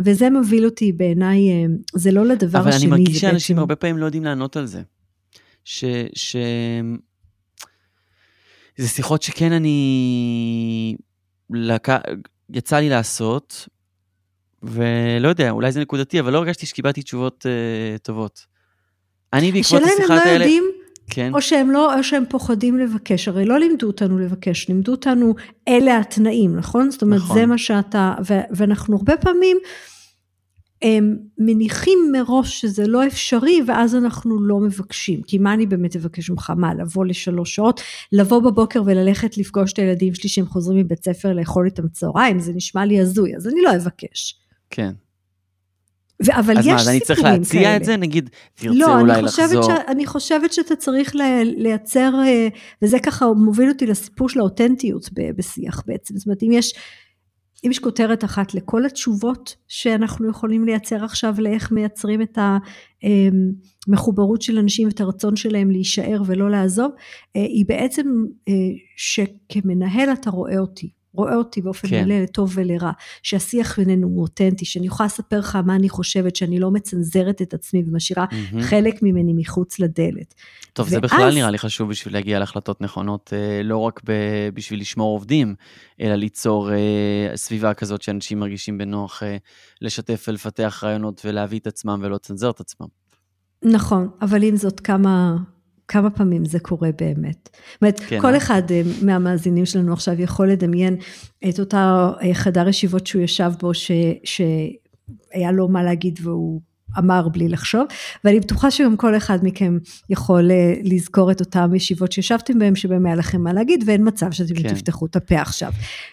וזה 0.00 0.30
מוביל 0.30 0.64
אותי 0.64 0.92
בעיניי, 0.92 1.50
אה, 1.50 1.64
זה 1.94 2.10
לא 2.10 2.26
לדבר 2.26 2.58
אבל 2.58 2.68
השני. 2.68 2.86
אבל 2.86 2.94
אני 2.94 3.02
מרגיש 3.02 3.20
שאנשים 3.20 3.56
בעצם... 3.56 3.60
הרבה 3.60 3.76
פעמים 3.76 3.98
לא 3.98 4.04
יודעים 4.04 4.24
לענות 4.24 4.56
על 4.56 4.66
זה. 4.66 4.82
ש... 5.64 5.84
ש... 6.14 6.36
זה 8.76 8.88
שיחות 8.88 9.22
שכן 9.22 9.52
אני... 9.52 10.96
לק... 11.50 11.88
יצא 12.50 12.76
לי 12.76 12.88
לעשות, 12.88 13.68
ולא 14.62 15.28
יודע, 15.28 15.50
אולי 15.50 15.72
זה 15.72 15.80
נקודתי, 15.80 16.20
אבל 16.20 16.32
לא 16.32 16.38
הרגשתי 16.38 16.66
שקיבלתי 16.66 17.02
תשובות 17.02 17.46
uh, 17.46 17.98
טובות. 17.98 18.46
אני 19.32 19.52
בעקבות 19.52 19.82
השיחת 19.82 20.10
האלה... 20.10 20.14
השאלה 20.14 20.24
אם 20.24 20.30
הם 20.32 20.38
לא 20.38 20.44
יודעים, 20.44 20.64
כן. 21.10 21.34
או 21.34 21.42
שהם 21.42 21.70
לא, 21.70 21.98
או 21.98 22.04
שהם 22.04 22.24
פוחדים 22.28 22.78
לבקש, 22.78 23.28
הרי 23.28 23.44
לא 23.44 23.58
לימדו 23.58 23.86
אותנו 23.86 24.18
לבקש, 24.18 24.68
לימדו 24.68 24.92
אותנו 24.92 25.34
אלה 25.68 25.98
התנאים, 25.98 26.56
נכון? 26.56 26.90
זאת 26.90 27.02
אומרת, 27.02 27.20
נכון. 27.20 27.36
זה 27.36 27.46
מה 27.46 27.58
שאתה, 27.58 28.14
ו- 28.28 28.40
ואנחנו 28.50 28.96
הרבה 28.96 29.16
פעמים 29.16 29.56
הם 30.82 31.16
מניחים 31.38 31.98
מראש 32.12 32.60
שזה 32.60 32.86
לא 32.86 33.06
אפשרי, 33.06 33.60
ואז 33.66 33.94
אנחנו 33.94 34.42
לא 34.42 34.58
מבקשים. 34.58 35.22
כי 35.22 35.38
מה 35.38 35.54
אני 35.54 35.66
באמת 35.66 35.96
אבקש 35.96 36.30
ממך? 36.30 36.52
מה, 36.56 36.74
לבוא 36.74 37.04
לשלוש 37.04 37.54
שעות? 37.54 37.80
לבוא 38.12 38.40
בבוקר 38.40 38.82
וללכת 38.86 39.38
לפגוש 39.38 39.72
את 39.72 39.78
הילדים 39.78 40.14
שלי 40.14 40.28
שהם 40.28 40.46
חוזרים 40.46 40.78
מבית 40.78 41.04
ספר 41.04 41.32
לאכול 41.32 41.66
איתם 41.66 41.88
צהריים? 41.88 42.40
זה 42.40 42.52
נשמע 42.54 42.84
לי 42.84 43.00
הזוי, 43.00 43.36
אז 43.36 43.48
אני 43.48 43.62
לא 43.62 43.76
אבקש. 43.76 44.41
כן. 44.72 44.92
ו- 46.26 46.38
אבל 46.38 46.54
יש 46.58 46.64
סיפורים 46.64 46.64
כאלה. 46.64 46.80
אז 46.80 46.86
מה, 46.86 46.92
אני 46.92 47.00
צריך 47.00 47.20
להציע 47.20 47.62
כאלה. 47.62 47.76
את 47.76 47.84
זה? 47.84 47.96
נגיד, 47.96 48.30
תרצה 48.54 48.74
לא, 48.74 49.00
אולי 49.00 49.14
אני 49.14 49.22
לחזור. 49.22 49.62
ש... 49.62 49.68
אני 49.88 50.06
חושבת 50.06 50.52
שאתה 50.52 50.76
צריך 50.76 51.14
לייצר, 51.56 52.12
אה, 52.26 52.48
וזה 52.82 52.98
ככה 52.98 53.26
מוביל 53.26 53.68
אותי 53.68 53.86
לסיפור 53.86 54.28
של 54.28 54.40
האותנטיות 54.40 55.10
בשיח 55.36 55.82
בעצם. 55.86 56.16
זאת 56.16 56.26
אומרת, 56.26 56.42
אם 56.42 56.52
יש, 56.52 56.74
אם 57.64 57.70
יש 57.70 57.78
כותרת 57.78 58.24
אחת 58.24 58.54
לכל 58.54 58.86
התשובות 58.86 59.56
שאנחנו 59.68 60.30
יכולים 60.30 60.64
לייצר 60.64 61.04
עכשיו 61.04 61.34
לאיך 61.38 61.72
מייצרים 61.72 62.22
את 62.22 62.38
המחוברות 63.88 64.40
אמ, 64.40 64.42
של 64.42 64.58
אנשים 64.58 64.88
ואת 64.88 65.00
הרצון 65.00 65.36
שלהם 65.36 65.70
להישאר 65.70 66.22
ולא 66.26 66.50
לעזוב, 66.50 66.90
אה, 67.36 67.42
היא 67.42 67.64
בעצם 67.68 68.06
אה, 68.48 68.54
שכמנהל 68.96 70.12
אתה 70.12 70.30
רואה 70.30 70.58
אותי. 70.58 71.01
רואה 71.14 71.34
אותי 71.34 71.62
באופן 71.62 71.88
כן. 71.88 72.04
מלא 72.04 72.14
לטוב 72.14 72.52
ולרע, 72.54 72.90
שהשיח 73.22 73.78
בינינו 73.78 74.06
הוא 74.06 74.22
אותנטי, 74.22 74.64
שאני 74.64 74.86
יכולה 74.86 75.06
לספר 75.06 75.38
לך 75.38 75.58
מה 75.66 75.74
אני 75.74 75.88
חושבת, 75.88 76.36
שאני 76.36 76.58
לא 76.58 76.70
מצנזרת 76.70 77.42
את 77.42 77.54
עצמי 77.54 77.82
ומשאירה 77.86 78.24
mm-hmm. 78.24 78.62
חלק 78.62 79.02
ממני 79.02 79.32
מחוץ 79.36 79.78
לדלת. 79.78 80.34
טוב, 80.72 80.86
ואז... 80.86 80.94
זה 80.94 81.00
בכלל 81.00 81.34
נראה 81.34 81.50
לי 81.50 81.58
חשוב 81.58 81.90
בשביל 81.90 82.14
להגיע 82.14 82.38
להחלטות 82.38 82.80
נכונות, 82.80 83.32
אה, 83.32 83.62
לא 83.62 83.76
רק 83.78 84.00
ב... 84.04 84.12
בשביל 84.54 84.80
לשמור 84.80 85.12
עובדים, 85.12 85.54
אלא 86.00 86.14
ליצור 86.14 86.72
אה, 86.72 86.76
סביבה 87.34 87.74
כזאת 87.74 88.02
שאנשים 88.02 88.40
מרגישים 88.40 88.78
בנוח 88.78 89.22
אה, 89.22 89.36
לשתף 89.80 90.24
ולפתח 90.28 90.80
רעיונות 90.84 91.22
ולהביא 91.24 91.58
את 91.58 91.66
עצמם 91.66 92.00
ולא 92.02 92.14
לצנזר 92.14 92.50
את 92.50 92.60
עצמם. 92.60 92.86
נכון, 93.64 94.08
אבל 94.20 94.42
עם 94.42 94.56
זאת, 94.56 94.80
כמה, 94.80 95.36
כמה 95.92 96.10
פעמים 96.10 96.44
זה 96.44 96.60
קורה 96.60 96.90
באמת. 96.98 97.48
זאת 97.52 97.82
אומרת, 97.82 98.00
כן, 98.00 98.20
כל 98.20 98.36
אחד 98.36 98.62
מהמאזינים 99.02 99.66
שלנו 99.66 99.92
עכשיו 99.92 100.20
יכול 100.20 100.50
לדמיין 100.50 100.96
את 101.48 101.60
אותה 101.60 102.12
חדר 102.32 102.68
ישיבות 102.68 103.06
שהוא 103.06 103.22
ישב 103.22 103.52
בו, 103.60 103.74
ש, 103.74 103.90
שהיה 104.24 105.52
לו 105.52 105.68
מה 105.68 105.82
להגיד 105.82 106.18
והוא 106.22 106.60
אמר 106.98 107.28
בלי 107.28 107.48
לחשוב, 107.48 107.86
ואני 108.24 108.40
בטוחה 108.40 108.70
שגם 108.70 108.96
כל 108.96 109.16
אחד 109.16 109.38
מכם 109.42 109.78
יכול 110.10 110.50
אה, 110.50 110.74
לזכור 110.82 111.30
את 111.30 111.40
אותן 111.40 111.74
ישיבות 111.74 112.12
שישבתם 112.12 112.58
בהן, 112.58 112.74
שבהן 112.74 113.06
היה 113.06 113.14
לכם 113.14 113.40
מה 113.40 113.52
להגיד, 113.52 113.84
ואין 113.86 114.08
מצב 114.08 114.32
שאתם 114.32 114.54
כן. 114.54 114.74
תפתחו 114.74 115.06
את 115.06 115.16
הפה 115.16 115.40
עכשיו. 115.40 115.72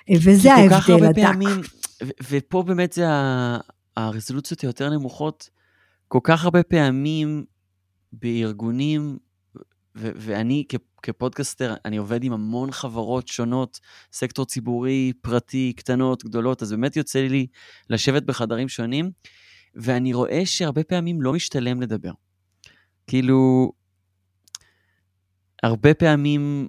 אה, 0.09 0.15
וזה 0.23 0.53
ההבדל 0.53 1.05
הדק. 1.05 1.21
פעמים, 1.21 1.61
ופה 2.29 2.63
באמת 2.63 2.93
זה 2.93 3.05
הרזולוציות 3.97 4.61
היותר 4.61 4.89
נמוכות, 4.89 5.49
כל 6.07 6.19
כך 6.23 6.43
הרבה 6.43 6.63
פעמים 6.63 7.45
בארגונים, 8.13 9.17
ואני 9.95 10.63
כפודקאסטר, 11.03 11.75
אני 11.85 11.97
עובד 11.97 12.23
עם 12.23 12.33
המון 12.33 12.71
חברות 12.71 13.27
שונות, 13.27 13.79
סקטור 14.13 14.45
ציבורי, 14.45 15.13
פרטי, 15.21 15.73
קטנות, 15.77 16.23
גדולות, 16.23 16.61
אז 16.61 16.71
באמת 16.71 16.95
יוצא 16.95 17.19
לי 17.19 17.47
לשבת 17.89 18.23
בחדרים 18.23 18.69
שונים. 18.69 19.11
ואני 19.75 20.13
רואה 20.13 20.45
שהרבה 20.45 20.83
פעמים 20.83 21.21
לא 21.21 21.33
משתלם 21.33 21.81
לדבר. 21.81 22.11
כאילו, 23.07 23.71
הרבה 25.63 25.93
פעמים, 25.93 26.67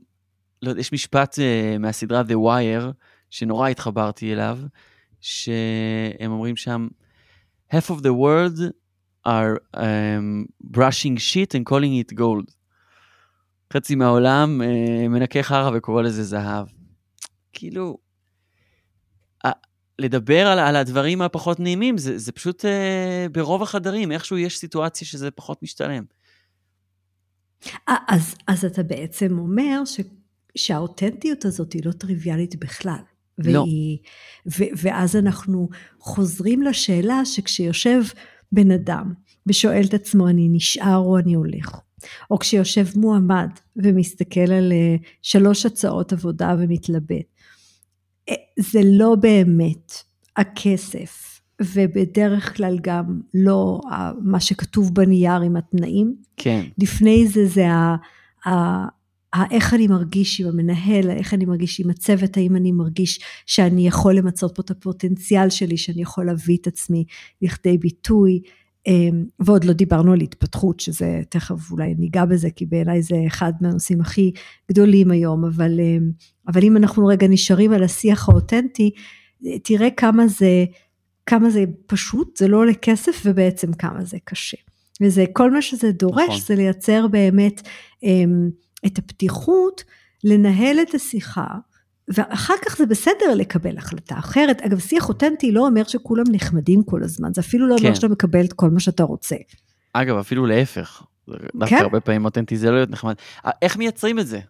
לא 0.63 0.71
יודע, 0.71 0.81
יש 0.81 0.93
משפט 0.93 1.39
uh, 1.39 1.79
מהסדרה 1.79 2.23
The 2.23 2.35
Wire, 2.47 2.93
שנורא 3.31 3.69
התחברתי 3.69 4.33
אליו, 4.33 4.59
שהם 5.21 6.31
אומרים 6.31 6.57
שם, 6.57 6.89
half 7.73 7.91
of 7.91 8.01
the 8.03 8.13
world 8.13 8.61
are 9.27 9.59
um, 9.77 10.47
brushing 10.65 11.17
shit 11.17 11.55
and 11.55 11.65
calling 11.65 11.95
it 12.03 12.15
gold. 12.15 12.60
חצי 13.73 13.95
מהעולם 13.95 14.61
uh, 14.61 15.09
מנקה 15.09 15.43
חרא 15.43 15.71
וקורא 15.75 16.03
לזה 16.03 16.25
זהב. 16.25 16.67
כאילו, 17.53 17.99
לדבר 20.01 20.47
על, 20.47 20.59
על 20.59 20.77
הדברים 20.77 21.23
הפחות 21.23 21.61
נעימים, 21.61 21.99
זה, 21.99 22.19
זה 22.19 22.33
פשוט 22.33 22.65
אה, 22.65 23.27
ברוב 23.33 23.63
החדרים, 23.63 24.13
איכשהו 24.13 24.39
יש 24.39 24.59
סיטואציה 24.59 25.07
שזה 25.07 25.31
פחות 25.31 25.63
משתלם. 25.63 26.05
אז, 27.87 28.35
אז 28.47 28.65
אתה 28.65 28.83
בעצם 28.83 29.39
אומר 29.39 29.85
ש, 29.85 30.01
שהאותנטיות 30.57 31.45
הזאת 31.45 31.73
היא 31.73 31.83
לא 31.85 31.93
טריוויאלית 31.93 32.57
בכלל. 32.57 33.01
לא. 33.39 33.61
והיא, 33.61 33.99
ו, 34.47 34.65
ואז 34.83 35.17
אנחנו 35.17 35.69
חוזרים 36.01 36.63
לשאלה 36.63 37.25
שכשיושב 37.25 38.03
בן 38.53 38.71
אדם 38.71 39.13
ושואל 39.47 39.83
את 39.89 39.95
עצמו, 39.95 40.29
אני 40.29 40.49
נשאר 40.49 40.97
או 40.97 41.19
אני 41.19 41.35
הולך, 41.35 41.81
או 42.31 42.39
כשיושב 42.39 42.87
מועמד 42.97 43.49
ומסתכל 43.77 44.53
על 44.53 44.73
אה, 44.73 44.97
שלוש 45.23 45.67
הצעות 45.67 46.13
עבודה 46.13 46.55
ומתלבט, 46.59 47.27
זה 48.59 48.81
לא 48.85 49.15
באמת 49.15 49.93
הכסף, 50.37 51.41
ובדרך 51.61 52.57
כלל 52.57 52.79
גם 52.83 53.21
לא 53.35 53.81
מה 54.23 54.41
שכתוב 54.41 54.95
בנייר 54.95 55.41
עם 55.41 55.57
התנאים. 55.57 56.17
כן. 56.37 56.65
לפני 56.79 57.29
זה 57.29 57.47
זה 57.47 57.69
ה... 57.69 57.97
ה 58.47 58.87
איך 59.51 59.75
אני 59.75 59.87
מרגיש 59.87 60.41
עם 60.41 60.47
המנהל, 60.47 61.11
איך 61.11 61.35
אני 61.35 61.45
מרגיש 61.45 61.81
עם 61.81 61.91
הצוות, 61.91 62.37
האם 62.37 62.57
אני 62.57 62.73
מרגיש 62.73 63.21
שאני 63.47 63.87
יכול 63.87 64.15
למצות 64.15 64.55
פה 64.55 64.63
את 64.63 64.71
הפוטנציאל 64.71 65.51
שלי, 65.51 65.77
שאני 65.77 66.03
יכול 66.03 66.27
להביא 66.27 66.57
את 66.61 66.67
עצמי 66.67 67.05
לכדי 67.43 67.79
ביטוי, 67.79 68.41
ועוד 69.41 69.65
לא 69.65 69.73
דיברנו 69.73 70.13
על 70.13 70.21
התפתחות, 70.21 70.81
שזה 70.81 71.21
תכף 71.29 71.71
אולי 71.71 71.95
ניגע 71.99 72.25
בזה, 72.25 72.51
כי 72.51 72.67
בעיניי 72.67 73.03
זה 73.03 73.17
אחד 73.27 73.53
מהנושאים 73.61 74.01
הכי 74.01 74.33
גדולים 74.71 75.11
היום, 75.11 75.45
אבל, 75.45 75.81
אמ, 75.81 76.11
אבל 76.49 76.65
אם 76.65 76.77
אנחנו 76.77 77.07
רגע 77.07 77.29
נשארים 77.29 77.73
על 77.73 77.83
השיח 77.83 78.29
האותנטי, 78.29 78.91
תראה 79.63 79.91
כמה 79.91 80.27
זה, 80.27 80.65
כמה 81.27 81.51
זה 81.51 81.65
פשוט, 81.87 82.37
זה 82.37 82.49
לא 82.49 82.57
עולה 82.57 82.75
כסף, 82.75 83.23
ובעצם 83.25 83.73
כמה 83.73 84.05
זה 84.05 84.19
קשה. 84.25 84.57
וזה, 85.01 85.25
כל 85.33 85.51
מה 85.51 85.63
שזה 85.63 85.93
דורש, 85.93 86.29
נכון. 86.29 86.41
זה 86.41 86.55
לייצר 86.55 87.07
באמת 87.07 87.63
אמ, 88.03 88.51
את 88.87 88.99
הפתיחות, 88.99 89.85
לנהל 90.25 90.77
את 90.89 90.95
השיחה, 90.95 91.47
ואחר 92.11 92.55
כך 92.67 92.77
זה 92.77 92.87
בסדר 92.87 93.35
לקבל 93.37 93.79
החלטה 93.79 94.19
אחרת. 94.19 94.63
אגב, 94.63 94.79
שיח 94.79 95.09
אותנטי 95.09 95.53
לא 95.53 95.67
אומר 95.67 95.85
שכולם 95.85 96.25
נחמדים 96.33 96.83
כל 96.83 97.03
הזמן, 97.03 97.35
זה 97.35 97.41
אפילו 97.41 97.67
לא 97.67 97.75
אומר 97.75 97.89
כן. 97.89 97.95
שאתה 97.95 98.09
מקבל 98.09 98.45
את 98.45 98.53
כל 98.53 98.71
מה 98.71 98.81
שאתה 98.81 99.03
רוצה. 99.03 99.37
אגב, 99.93 100.17
אפילו 100.17 100.47
להפך. 100.47 101.03
דווקא 101.55 101.77
כן? 101.77 101.83
הרבה 101.83 102.01
פעמים 102.01 102.25
אותנטי 102.25 102.57
זה 102.57 102.71
לא 102.71 102.77
להיות 102.77 102.91
נחמד. 102.91 103.15
איך 103.63 103.77
מייצרים 103.77 104.19
את 104.19 104.27
זה? 104.27 104.41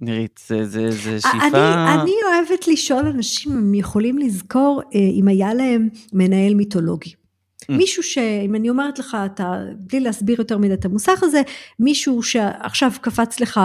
נירית, 0.00 0.40
זה, 0.46 0.64
זה, 0.64 0.90
זה 0.90 1.20
שאיפה... 1.20 1.46
אני, 1.46 2.02
אני 2.02 2.12
אוהבת 2.26 2.68
לשאול 2.68 3.06
אנשים 3.06 3.52
אם 3.52 3.74
יכולים 3.74 4.18
לזכור 4.18 4.82
אה, 4.94 5.00
אם 5.00 5.28
היה 5.28 5.54
להם 5.54 5.88
מנהל 6.12 6.54
מיתולוגי. 6.54 7.10
Mm. 7.10 7.64
מישהו 7.68 8.02
שאם 8.02 8.54
אני 8.54 8.70
אומרת 8.70 8.98
לך, 8.98 9.16
אתה, 9.26 9.54
בלי 9.76 10.00
להסביר 10.00 10.36
יותר 10.38 10.58
מדי 10.58 10.74
את 10.74 10.84
המוסך 10.84 11.22
הזה, 11.22 11.42
מישהו 11.78 12.22
שעכשיו 12.22 12.92
קפץ 13.00 13.40
לך, 13.40 13.60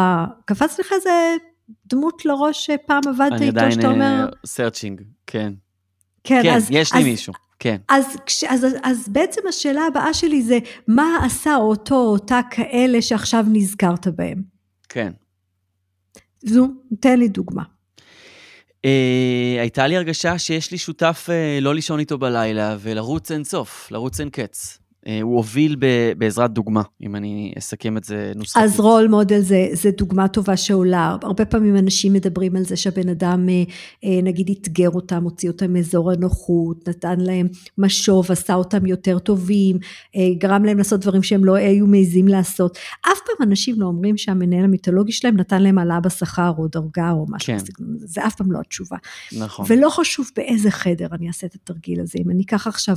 קפץ 0.45 0.79
לך 0.79 0.91
איזה 0.91 1.09
דמות 1.85 2.25
לראש 2.25 2.65
שפעם 2.65 3.01
עבדת 3.07 3.41
איתו, 3.41 3.71
שאתה 3.71 3.87
אומר... 3.87 4.05
אני 4.05 4.21
עדיין 4.21 4.27
סרצ'ינג, 4.45 5.01
כן. 5.27 5.53
כן, 6.23 6.43
כן 6.43 6.53
אז, 6.53 6.67
יש 6.71 6.93
לי 6.93 6.99
אז, 6.99 7.05
מישהו, 7.05 7.33
כן. 7.59 7.77
אז, 7.89 8.05
אז, 8.49 8.65
אז, 8.65 8.75
אז 8.83 9.09
בעצם 9.09 9.41
השאלה 9.49 9.81
הבאה 9.87 10.13
שלי 10.13 10.41
זה, 10.41 10.59
מה 10.87 11.17
עשה 11.25 11.55
אותו 11.55 11.95
או 11.95 12.11
אותה 12.11 12.39
כאלה 12.51 13.01
שעכשיו 13.01 13.45
נזכרת 13.51 14.07
בהם? 14.07 14.41
כן. 14.89 15.11
זו, 16.45 16.67
תן 16.99 17.19
לי 17.19 17.27
דוגמה. 17.27 17.63
Uh, 18.85 19.59
הייתה 19.59 19.87
לי 19.87 19.97
הרגשה 19.97 20.39
שיש 20.39 20.71
לי 20.71 20.77
שותף 20.77 21.29
uh, 21.29 21.61
לא 21.63 21.75
לישון 21.75 21.99
איתו 21.99 22.17
בלילה 22.17 22.77
ולרוץ 22.79 23.31
אין 23.31 23.43
סוף, 23.43 23.91
לרוץ 23.91 24.19
אין 24.19 24.29
קץ. 24.29 24.79
אה, 25.07 25.21
הוא 25.21 25.37
הוביל 25.37 25.75
בעזרת 26.17 26.51
דוגמה, 26.51 26.81
אם 27.01 27.15
אני 27.15 27.53
אסכם 27.57 27.97
את 27.97 28.03
זה 28.03 28.31
נוסחית. 28.35 28.63
אז 28.63 28.79
רול 28.79 29.07
מודל 29.07 29.39
זה, 29.39 29.67
זה 29.73 29.91
דוגמה 29.91 30.27
טובה 30.27 30.57
שעולה. 30.57 31.17
הרבה 31.21 31.45
פעמים 31.45 31.77
אנשים 31.77 32.13
מדברים 32.13 32.55
על 32.55 32.63
זה 32.63 32.75
שהבן 32.75 33.09
אדם, 33.09 33.49
אה, 33.49 33.63
אה, 34.03 34.21
נגיד, 34.23 34.49
אתגר 34.61 34.89
אותם, 34.89 35.23
הוציא 35.23 35.49
אותם 35.49 35.73
מאזור 35.73 36.11
הנוחות, 36.11 36.89
נתן 36.89 37.19
להם 37.19 37.47
משוב, 37.77 38.31
עשה 38.31 38.53
אותם 38.53 38.85
יותר 38.85 39.19
טובים, 39.19 39.77
גרם 40.37 40.65
להם 40.65 40.77
לעשות 40.77 40.99
דברים 40.99 41.23
שהם 41.23 41.45
לא 41.45 41.55
היו 41.55 41.87
מעזים 41.87 42.27
לעשות. 42.27 42.77
אף 43.01 43.19
פעם 43.25 43.47
אנשים 43.49 43.81
לא 43.81 43.85
אומרים 43.85 44.17
שהמנהל 44.17 44.63
המיתולוגי 44.63 45.11
שלהם 45.11 45.37
נתן 45.37 45.61
להם 45.61 45.77
העלאה 45.77 45.99
בשכר 45.99 46.53
או 46.57 46.67
דרגה 46.67 47.11
או 47.11 47.25
משהו 47.29 47.53
כן. 47.53 47.57
בסגנון 47.57 47.95
הזה. 47.95 48.07
זה 48.07 48.27
אף 48.27 48.35
פעם 48.35 48.51
לא 48.51 48.59
התשובה. 48.59 48.97
נכון. 49.37 49.65
ולא 49.69 49.89
חשוב 49.89 50.29
באיזה 50.35 50.71
חדר 50.71 51.07
אני 51.11 51.27
אעשה 51.27 51.47
את 51.47 51.55
התרגיל 51.55 52.01
הזה. 52.01 52.19
אם 52.25 52.31
אני 52.31 52.43
אקח 52.43 52.67
עכשיו 52.67 52.95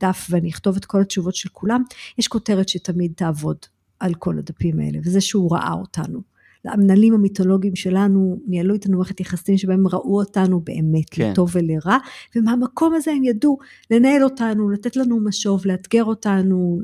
דף 0.00 0.26
ואני 0.30 0.50
אכתוב 0.50 0.76
את 0.76 0.85
כל 0.86 1.00
התשובות 1.00 1.34
של 1.34 1.48
כולם, 1.52 1.82
יש 2.18 2.28
כותרת 2.28 2.68
שתמיד 2.68 3.12
תעבוד 3.16 3.56
על 4.00 4.14
כל 4.14 4.38
הדפים 4.38 4.80
האלה, 4.80 4.98
וזה 5.04 5.20
שהוא 5.20 5.52
ראה 5.52 5.72
אותנו. 5.72 6.36
המנהלים 6.64 7.14
המיתולוגיים 7.14 7.76
שלנו 7.76 8.40
ניהלו 8.46 8.74
איתנו 8.74 8.96
מערכת 8.96 9.20
יחסים 9.20 9.58
שבהם 9.58 9.88
ראו 9.88 10.18
אותנו 10.18 10.60
באמת, 10.60 11.10
כן. 11.10 11.30
לטוב 11.30 11.50
ולרע, 11.52 11.96
ומהמקום 12.36 12.94
הזה 12.94 13.10
הם 13.10 13.24
ידעו 13.24 13.58
לנהל 13.90 14.24
אותנו, 14.24 14.70
לתת 14.70 14.96
לנו 14.96 15.20
משוב, 15.20 15.66
לאתגר 15.66 16.04
אותנו, 16.04 16.80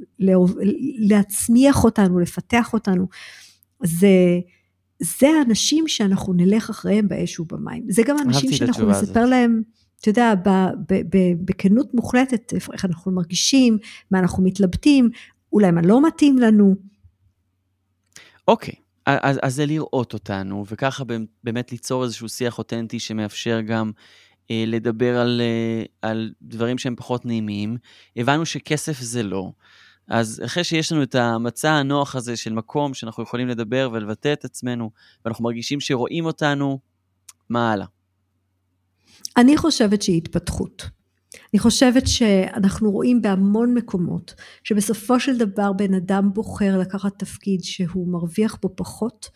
להצמיח 0.98 1.84
אותנו, 1.84 2.18
לפתח 2.18 2.72
אותנו. 2.72 3.06
זה, 3.82 4.40
זה 5.00 5.26
האנשים 5.28 5.88
שאנחנו 5.88 6.32
נלך 6.32 6.70
אחריהם 6.70 7.08
באש 7.08 7.40
ובמים. 7.40 7.84
זה 7.88 8.02
גם 8.06 8.16
אנשים 8.24 8.52
שאנחנו 8.52 8.90
נספר 8.90 9.26
להם, 9.26 9.62
אתה 10.02 10.10
יודע, 10.10 10.34
בכנות 11.44 11.94
מוחלטת, 11.94 12.52
איך 12.72 12.84
אנחנו 12.84 13.12
מרגישים, 13.12 13.78
מה 14.10 14.18
אנחנו 14.18 14.42
מתלבטים, 14.44 15.10
אולי 15.52 15.70
מה 15.70 15.80
לא 15.82 16.06
מתאים 16.06 16.38
לנו. 16.38 16.74
אוקיי, 18.48 18.74
אז, 19.06 19.38
אז 19.42 19.54
זה 19.54 19.66
לראות 19.66 20.14
אותנו, 20.14 20.64
וככה 20.68 21.04
באמת 21.44 21.72
ליצור 21.72 22.04
איזשהו 22.04 22.28
שיח 22.28 22.58
אותנטי 22.58 22.98
שמאפשר 22.98 23.60
גם 23.60 23.90
אה, 24.50 24.64
לדבר 24.66 25.20
על, 25.20 25.40
אה, 25.40 25.84
על 26.02 26.32
דברים 26.42 26.78
שהם 26.78 26.96
פחות 26.96 27.26
נעימים. 27.26 27.76
הבנו 28.16 28.46
שכסף 28.46 29.00
זה 29.00 29.22
לא. 29.22 29.52
אז 30.08 30.42
אחרי 30.44 30.64
שיש 30.64 30.92
לנו 30.92 31.02
את 31.02 31.14
המצע 31.14 31.70
הנוח 31.70 32.14
הזה 32.14 32.36
של 32.36 32.52
מקום 32.52 32.94
שאנחנו 32.94 33.22
יכולים 33.22 33.48
לדבר 33.48 33.90
ולבטא 33.92 34.32
את 34.32 34.44
עצמנו, 34.44 34.90
ואנחנו 35.24 35.44
מרגישים 35.44 35.80
שרואים 35.80 36.24
אותנו, 36.24 36.78
מה 37.48 37.72
הלאה? 37.72 37.86
אני 39.36 39.56
חושבת 39.56 40.02
שהיא 40.02 40.16
התפתחות. 40.16 40.82
אני 41.54 41.58
חושבת 41.58 42.06
שאנחנו 42.06 42.90
רואים 42.90 43.22
בהמון 43.22 43.74
מקומות 43.74 44.34
שבסופו 44.64 45.20
של 45.20 45.38
דבר 45.38 45.72
בן 45.72 45.94
אדם 45.94 46.30
בוחר 46.34 46.78
לקחת 46.78 47.18
תפקיד 47.18 47.64
שהוא 47.64 48.12
מרוויח 48.12 48.58
בו 48.62 48.68
פחות 48.76 49.28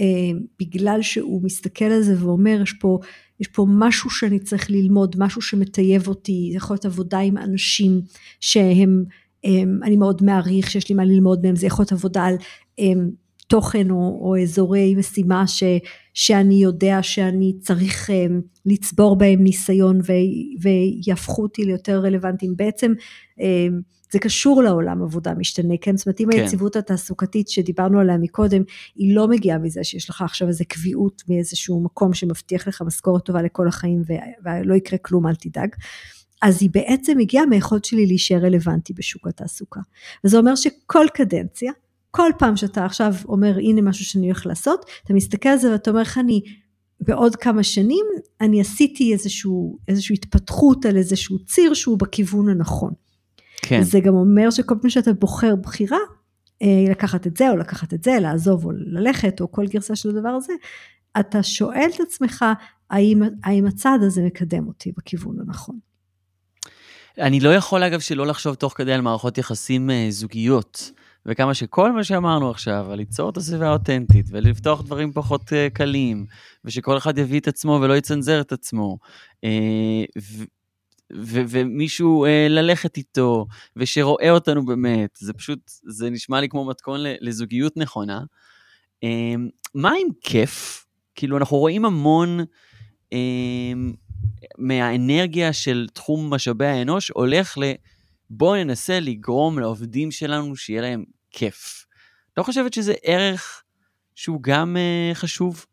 אה, 0.00 0.38
בגלל 0.60 1.02
שהוא 1.02 1.42
מסתכל 1.42 1.84
על 1.84 2.02
זה 2.02 2.14
ואומר 2.18 2.60
יש 2.62 2.72
פה, 2.72 2.98
יש 3.40 3.48
פה 3.48 3.66
משהו 3.68 4.10
שאני 4.10 4.38
צריך 4.38 4.70
ללמוד, 4.70 5.16
משהו 5.18 5.42
שמטייב 5.42 6.08
אותי, 6.08 6.48
זה 6.52 6.56
יכול 6.56 6.74
להיות 6.74 6.84
עבודה 6.84 7.18
עם 7.18 7.38
אנשים 7.38 8.00
שהם, 8.40 9.04
הם, 9.44 9.80
אני 9.82 9.96
מאוד 9.96 10.22
מעריך 10.22 10.70
שיש 10.70 10.88
לי 10.88 10.94
מה 10.94 11.04
ללמוד 11.04 11.42
מהם, 11.42 11.56
זה 11.56 11.66
יכול 11.66 11.82
להיות 11.82 11.92
עבודה 11.92 12.24
על 12.24 12.36
הם, 12.78 13.10
תוכן 13.46 13.90
או, 13.90 13.96
או 13.96 14.42
אזורי 14.42 14.94
משימה 14.94 15.46
ש, 15.46 15.62
שאני 16.14 16.54
יודע 16.54 16.98
שאני 17.02 17.52
צריך 17.60 18.10
הם, 18.10 18.40
לצבור 18.66 19.16
בהם 19.16 19.42
ניסיון 19.42 20.00
ו, 20.00 20.12
ויהפכו 20.60 21.42
אותי 21.42 21.64
ליותר 21.64 22.00
רלוונטיים. 22.00 22.56
בעצם 22.56 22.92
הם, 23.38 23.80
זה 24.12 24.18
קשור 24.18 24.62
לעולם 24.62 25.02
עבודה 25.02 25.34
משתנה, 25.34 25.74
כן? 25.80 25.96
זאת 25.96 26.06
אומרת, 26.06 26.20
אם 26.20 26.28
כן. 26.32 26.38
היציבות 26.38 26.76
התעסוקתית 26.76 27.48
שדיברנו 27.48 28.00
עליה 28.00 28.18
מקודם, 28.18 28.62
היא 28.96 29.16
לא 29.16 29.28
מגיעה 29.28 29.58
מזה 29.58 29.84
שיש 29.84 30.10
לך 30.10 30.22
עכשיו 30.22 30.48
איזה 30.48 30.64
קביעות 30.64 31.22
מאיזשהו 31.28 31.84
מקום 31.84 32.14
שמבטיח 32.14 32.68
לך 32.68 32.82
משכורת 32.86 33.24
טובה 33.24 33.42
לכל 33.42 33.68
החיים 33.68 34.02
ולא 34.44 34.74
יקרה 34.74 34.98
כלום, 34.98 35.26
אל 35.26 35.34
תדאג. 35.34 35.68
אז 36.42 36.62
היא 36.62 36.70
בעצם 36.72 37.18
הגיעה 37.18 37.46
מהיכולת 37.46 37.84
שלי 37.84 38.06
להישאר 38.06 38.38
רלוונטי 38.38 38.92
בשוק 38.92 39.26
התעסוקה. 39.26 39.80
וזה 40.24 40.38
אומר 40.38 40.54
שכל 40.54 41.06
קדנציה, 41.14 41.72
כל 42.16 42.30
פעם 42.38 42.56
שאתה 42.56 42.84
עכשיו 42.84 43.14
אומר, 43.28 43.56
הנה 43.58 43.82
משהו 43.82 44.04
שאני 44.04 44.26
הולך 44.26 44.46
לעשות, 44.46 44.84
אתה 45.04 45.14
מסתכל 45.14 45.48
על 45.48 45.58
זה 45.58 45.72
ואתה 45.72 45.90
אומר 45.90 46.00
איך 46.00 46.18
אני 46.18 46.40
בעוד 47.00 47.36
כמה 47.36 47.62
שנים, 47.62 48.06
אני 48.40 48.60
עשיתי 48.60 49.12
איזשהו, 49.12 49.78
איזושהי 49.88 50.14
התפתחות 50.14 50.86
על 50.86 50.96
איזשהו 50.96 51.44
ציר 51.44 51.74
שהוא 51.74 51.98
בכיוון 51.98 52.48
הנכון. 52.48 52.92
כן. 53.62 53.82
זה 53.82 54.00
גם 54.00 54.14
אומר 54.14 54.50
שכל 54.50 54.74
פעם 54.80 54.90
שאתה 54.90 55.12
בוחר 55.12 55.56
בחירה, 55.56 55.98
אה, 56.62 56.84
לקחת 56.90 57.26
את 57.26 57.36
זה 57.36 57.50
או 57.50 57.56
לקחת 57.56 57.94
את 57.94 58.04
זה, 58.04 58.18
לעזוב 58.20 58.64
או 58.64 58.70
ללכת, 58.72 59.40
או 59.40 59.52
כל 59.52 59.66
גרסה 59.66 59.96
של 59.96 60.08
הדבר 60.08 60.28
הזה, 60.28 60.52
אתה 61.20 61.42
שואל 61.42 61.90
את 61.94 62.00
עצמך, 62.00 62.44
האם, 62.90 63.22
האם 63.44 63.66
הצעד 63.66 64.02
הזה 64.02 64.22
מקדם 64.22 64.66
אותי 64.66 64.92
בכיוון 64.96 65.36
הנכון. 65.40 65.78
אני 67.18 67.40
לא 67.40 67.54
יכול 67.54 67.82
אגב 67.82 68.00
שלא 68.00 68.26
לחשוב 68.26 68.54
תוך 68.54 68.72
כדי 68.76 68.92
על 68.92 69.00
מערכות 69.00 69.38
יחסים 69.38 69.90
אה, 69.90 70.06
זוגיות, 70.10 70.90
וכמה 71.26 71.54
שכל 71.54 71.92
מה 71.92 72.04
שאמרנו 72.04 72.50
עכשיו, 72.50 72.86
על 72.90 72.98
ליצור 72.98 73.30
את 73.30 73.36
הסביבה 73.36 73.68
האותנטית, 73.68 74.26
ולפתוח 74.30 74.82
דברים 74.82 75.12
פחות 75.12 75.42
uh, 75.42 75.74
קלים, 75.74 76.26
ושכל 76.64 76.98
אחד 76.98 77.18
יביא 77.18 77.40
את 77.40 77.48
עצמו 77.48 77.78
ולא 77.82 77.96
יצנזר 77.96 78.40
את 78.40 78.52
עצמו, 78.52 78.98
uh, 79.36 80.20
ו- 81.12 81.42
ומישהו 81.48 82.24
אה, 82.24 82.46
ללכת 82.48 82.96
איתו, 82.96 83.46
ושרואה 83.76 84.30
אותנו 84.30 84.64
באמת, 84.64 85.18
זה 85.18 85.32
פשוט, 85.32 85.70
זה 85.86 86.10
נשמע 86.10 86.40
לי 86.40 86.48
כמו 86.48 86.64
מתכון 86.64 87.00
לזוגיות 87.20 87.76
נכונה. 87.76 88.20
אה, 89.04 89.34
מה 89.74 89.90
עם 89.90 90.08
כיף? 90.20 90.86
כאילו, 91.14 91.36
אנחנו 91.36 91.56
רואים 91.56 91.84
המון 91.84 92.40
אה, 93.12 93.72
מהאנרגיה 94.58 95.52
של 95.52 95.86
תחום 95.92 96.34
משאבי 96.34 96.66
האנוש 96.66 97.10
הולך 97.10 97.58
ל... 97.58 97.72
בואו 98.30 98.64
ננסה 98.64 99.00
לגרום 99.00 99.58
לעובדים 99.58 100.10
שלנו 100.10 100.56
שיהיה 100.56 100.82
להם 100.82 101.04
כיף. 101.34 101.86
לא 102.36 102.42
חושבת 102.42 102.72
שזה 102.72 102.94
ערך 103.02 103.62
שהוא 104.14 104.38
גם 104.42 104.76
אה, 104.76 105.14
חשוב? 105.14 105.66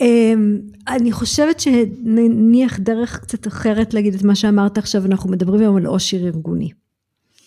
אמ, 0.00 0.60
אני 0.88 1.12
חושבת 1.12 1.60
שנניח 1.60 2.78
דרך 2.78 3.20
קצת 3.20 3.46
אחרת 3.46 3.94
להגיד 3.94 4.14
את 4.14 4.22
מה 4.22 4.34
שאמרת 4.34 4.78
עכשיו, 4.78 5.06
אנחנו 5.06 5.30
מדברים 5.30 5.60
היום 5.60 5.76
על 5.76 5.86
עושר 5.86 6.16
ארגוני. 6.16 6.70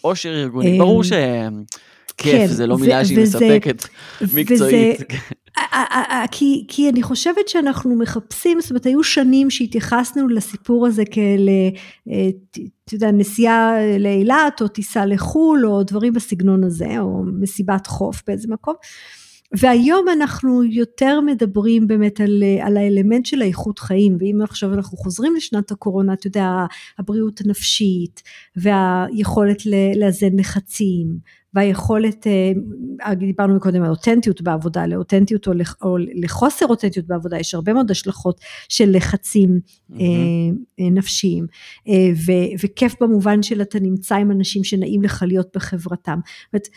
עושר 0.01 0.29
ארגוני, 0.29 0.77
ברור 0.77 1.01
אמ, 1.01 1.03
שכיף 1.03 2.33
כן, 2.33 2.47
זה 2.47 2.67
לא 2.67 2.77
מילה 2.77 3.05
שהיא 3.05 3.19
מספקת 3.19 3.83
מקצועית. 4.33 4.99
כי, 6.31 6.65
כי 6.67 6.89
אני 6.89 7.03
חושבת 7.03 7.47
שאנחנו 7.47 7.95
מחפשים, 7.95 8.61
זאת 8.61 8.69
אומרת, 8.69 8.85
היו 8.85 9.03
שנים 9.03 9.49
שהתייחסנו 9.49 10.27
לסיפור 10.27 10.87
הזה 10.87 11.03
כאל, 11.11 11.49
אה, 12.09 12.29
אתה 12.85 12.95
יודע, 12.95 13.11
נסיעה 13.11 13.71
לאילת, 13.99 14.61
או 14.61 14.67
טיסה 14.67 15.05
לחו"ל, 15.05 15.65
או 15.65 15.83
דברים 15.83 16.13
בסגנון 16.13 16.63
הזה, 16.63 16.99
או 16.99 17.23
מסיבת 17.39 17.87
חוף 17.87 18.21
באיזה 18.27 18.47
מקום. 18.51 18.73
והיום 19.57 20.05
אנחנו 20.09 20.63
יותר 20.63 21.21
מדברים 21.21 21.87
באמת 21.87 22.21
על, 22.21 22.43
על 22.61 22.77
האלמנט 22.77 23.25
של 23.25 23.41
האיכות 23.41 23.79
חיים, 23.79 24.17
ואם 24.19 24.41
עכשיו 24.43 24.73
אנחנו 24.73 24.97
חוזרים 24.97 25.35
לשנת 25.35 25.71
הקורונה, 25.71 26.13
אתה 26.13 26.27
יודע, 26.27 26.65
הבריאות 26.99 27.41
הנפשית, 27.45 28.21
והיכולת 28.55 29.63
לאזן 29.95 30.39
לחצים, 30.39 31.17
והיכולת, 31.53 32.27
אה, 32.27 33.15
דיברנו 33.15 33.59
קודם 33.59 33.83
על 33.83 33.89
אותנטיות 33.89 34.41
בעבודה, 34.41 34.87
לאותנטיות 34.87 35.47
או, 35.47 35.53
או 35.81 35.97
לחוסר 35.97 36.65
אותנטיות 36.65 37.07
בעבודה, 37.07 37.39
יש 37.39 37.53
הרבה 37.55 37.73
מאוד 37.73 37.91
השלכות 37.91 38.41
של 38.69 38.89
לחצים 38.97 39.59
mm-hmm. 39.91 39.95
נפשיים, 40.79 41.47
ו, 42.25 42.31
וכיף 42.63 42.95
במובן 43.01 43.43
של 43.43 43.61
אתה 43.61 43.79
נמצא 43.79 44.15
עם 44.15 44.31
אנשים 44.31 44.63
שנעים 44.63 45.03
לך 45.03 45.23
להיות 45.27 45.47
בחברתם. 45.55 46.19
זאת 46.25 46.53
אומרת, 46.53 46.67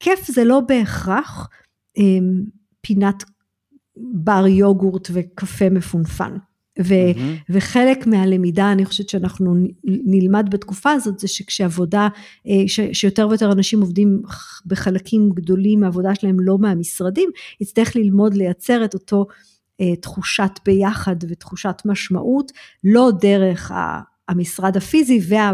כיף 0.00 0.26
זה 0.26 0.44
לא 0.44 0.60
בהכרח 0.60 1.48
פינת 2.80 3.24
בר 3.96 4.46
יוגורט 4.46 5.08
וקפה 5.12 5.70
מפונפן. 5.70 6.36
ו, 6.80 6.94
mm-hmm. 6.94 7.20
וחלק 7.50 8.06
מהלמידה, 8.06 8.72
אני 8.72 8.84
חושבת 8.84 9.08
שאנחנו 9.08 9.54
נלמד 9.84 10.46
בתקופה 10.50 10.92
הזאת, 10.92 11.18
זה 11.18 11.28
שכשעבודה, 11.28 12.08
אה, 12.46 12.52
ש, 12.66 12.80
שיותר 12.92 13.28
ויותר 13.28 13.52
אנשים 13.52 13.80
עובדים 13.80 14.22
בחלקים 14.66 15.30
גדולים 15.34 15.80
מהעבודה 15.80 16.14
שלהם, 16.14 16.40
לא 16.40 16.58
מהמשרדים, 16.58 17.30
יצטרך 17.60 17.96
ללמוד 17.96 18.34
לייצר 18.34 18.84
את 18.84 18.94
אותו 18.94 19.26
אה, 19.80 19.96
תחושת 19.96 20.50
ביחד 20.66 21.16
ותחושת 21.28 21.82
משמעות, 21.84 22.52
לא 22.84 23.10
דרך 23.20 23.72
המשרד 24.28 24.76
הפיזי 24.76 25.20
וה... 25.28 25.52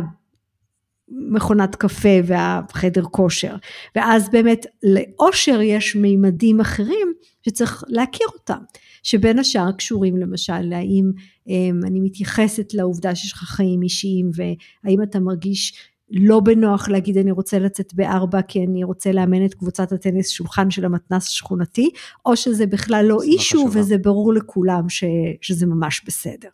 מכונת 1.31 1.75
קפה 1.75 2.19
והחדר 2.25 3.03
כושר. 3.03 3.57
ואז 3.97 4.29
באמת 4.31 4.67
לאושר 4.83 5.61
יש 5.63 5.97
מימדים 5.97 6.61
אחרים 6.61 7.13
שצריך 7.43 7.85
להכיר 7.89 8.27
אותם, 8.35 8.59
שבין 9.03 9.39
השאר 9.39 9.73
קשורים 9.73 10.17
למשל 10.17 10.61
להאם 10.61 11.11
אמ, 11.47 11.81
אני 11.85 12.01
מתייחסת 12.01 12.75
לעובדה 12.75 13.15
שיש 13.15 13.33
לך 13.33 13.39
חיים 13.39 13.83
אישיים 13.83 14.31
והאם 14.35 15.03
אתה 15.03 15.21
מרגיש 15.21 15.73
לא 16.13 16.41
בנוח 16.41 16.89
להגיד 16.89 17.19
אני 17.19 17.31
רוצה 17.31 17.59
לצאת 17.59 17.95
בארבע 17.95 18.43
כי 18.43 18.65
אני 18.65 18.85
רוצה 18.85 19.13
לאמן 19.13 19.45
את 19.45 19.55
קבוצת 19.55 19.93
הטניס 19.93 20.31
שולחן 20.31 20.71
של 20.71 20.85
המתנס 20.85 21.29
השכונתי, 21.29 21.91
או 22.27 22.37
שזה 22.37 22.67
בכלל 22.67 23.05
לא 23.09 23.23
אישו 23.23 23.69
וזה 23.73 23.99
ברור 23.99 24.35
לכולם 24.35 24.89
ש, 24.89 25.05
שזה 25.41 25.67
ממש 25.67 26.03
בסדר. 26.07 26.49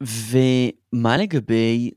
ומה 0.00 1.16
לגבי 1.16 1.90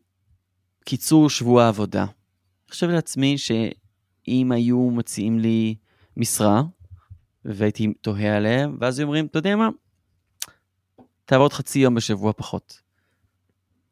קיצור 0.88 1.30
שבוע 1.30 1.64
העבודה. 1.64 2.02
אני 2.02 2.72
חושב 2.72 2.90
לעצמי 2.90 3.38
שאם 3.38 4.52
היו 4.52 4.90
מציעים 4.92 5.40
לי 5.40 5.76
משרה, 6.18 6.64
והייתי 7.46 7.94
תוהה 8.02 8.38
עליהם, 8.38 8.78
ואז 8.82 9.00
היו 9.00 9.06
אומרים, 9.06 9.26
אתה 9.26 9.40
יודע 9.40 9.56
מה, 9.56 9.70
תעבוד 11.26 11.54
חצי 11.54 11.80
יום 11.80 11.96
בשבוע 11.96 12.34
פחות. 12.34 12.82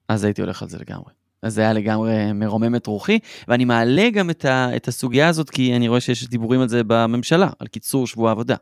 אז 0.07 0.23
הייתי 0.23 0.41
הולך 0.41 0.61
על 0.61 0.69
זה 0.69 0.77
לגמרי. 0.77 1.13
אז 1.41 1.53
זה 1.53 1.61
היה 1.61 1.73
לגמרי 1.73 2.33
מרומם 2.33 2.75
את 2.75 2.87
רוחי, 2.87 3.19
ואני 3.47 3.65
מעלה 3.65 4.09
גם 4.09 4.29
את, 4.29 4.45
ה, 4.45 4.75
את 4.75 4.87
הסוגיה 4.87 5.27
הזאת, 5.27 5.49
כי 5.49 5.75
אני 5.75 5.87
רואה 5.87 6.01
שיש 6.01 6.27
דיבורים 6.27 6.61
על 6.61 6.69
זה 6.69 6.81
בממשלה, 6.87 7.49
על 7.59 7.67
קיצור 7.67 8.07
שבוע 8.07 8.29
העבודה. 8.29 8.55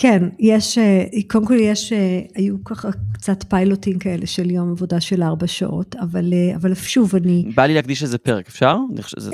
כן, 0.00 0.22
יש, 0.38 0.78
אה, 0.78 1.04
קודם 1.26 1.46
כל 1.46 1.54
יש, 1.54 1.92
אה, 1.92 2.20
היו 2.34 2.64
ככה 2.64 2.88
קצת 3.12 3.44
פיילוטים 3.48 3.98
כאלה 3.98 4.26
של 4.26 4.50
יום 4.50 4.70
עבודה 4.70 5.00
של 5.00 5.22
ארבע 5.22 5.46
שעות, 5.46 5.96
אבל, 6.00 6.32
אה, 6.32 6.56
אבל 6.56 6.74
שוב, 6.74 7.16
אני... 7.16 7.44
בא 7.54 7.66
לי 7.66 7.74
להקדיש 7.74 8.02
איזה 8.02 8.18
פרק, 8.18 8.48
אפשר? 8.48 8.76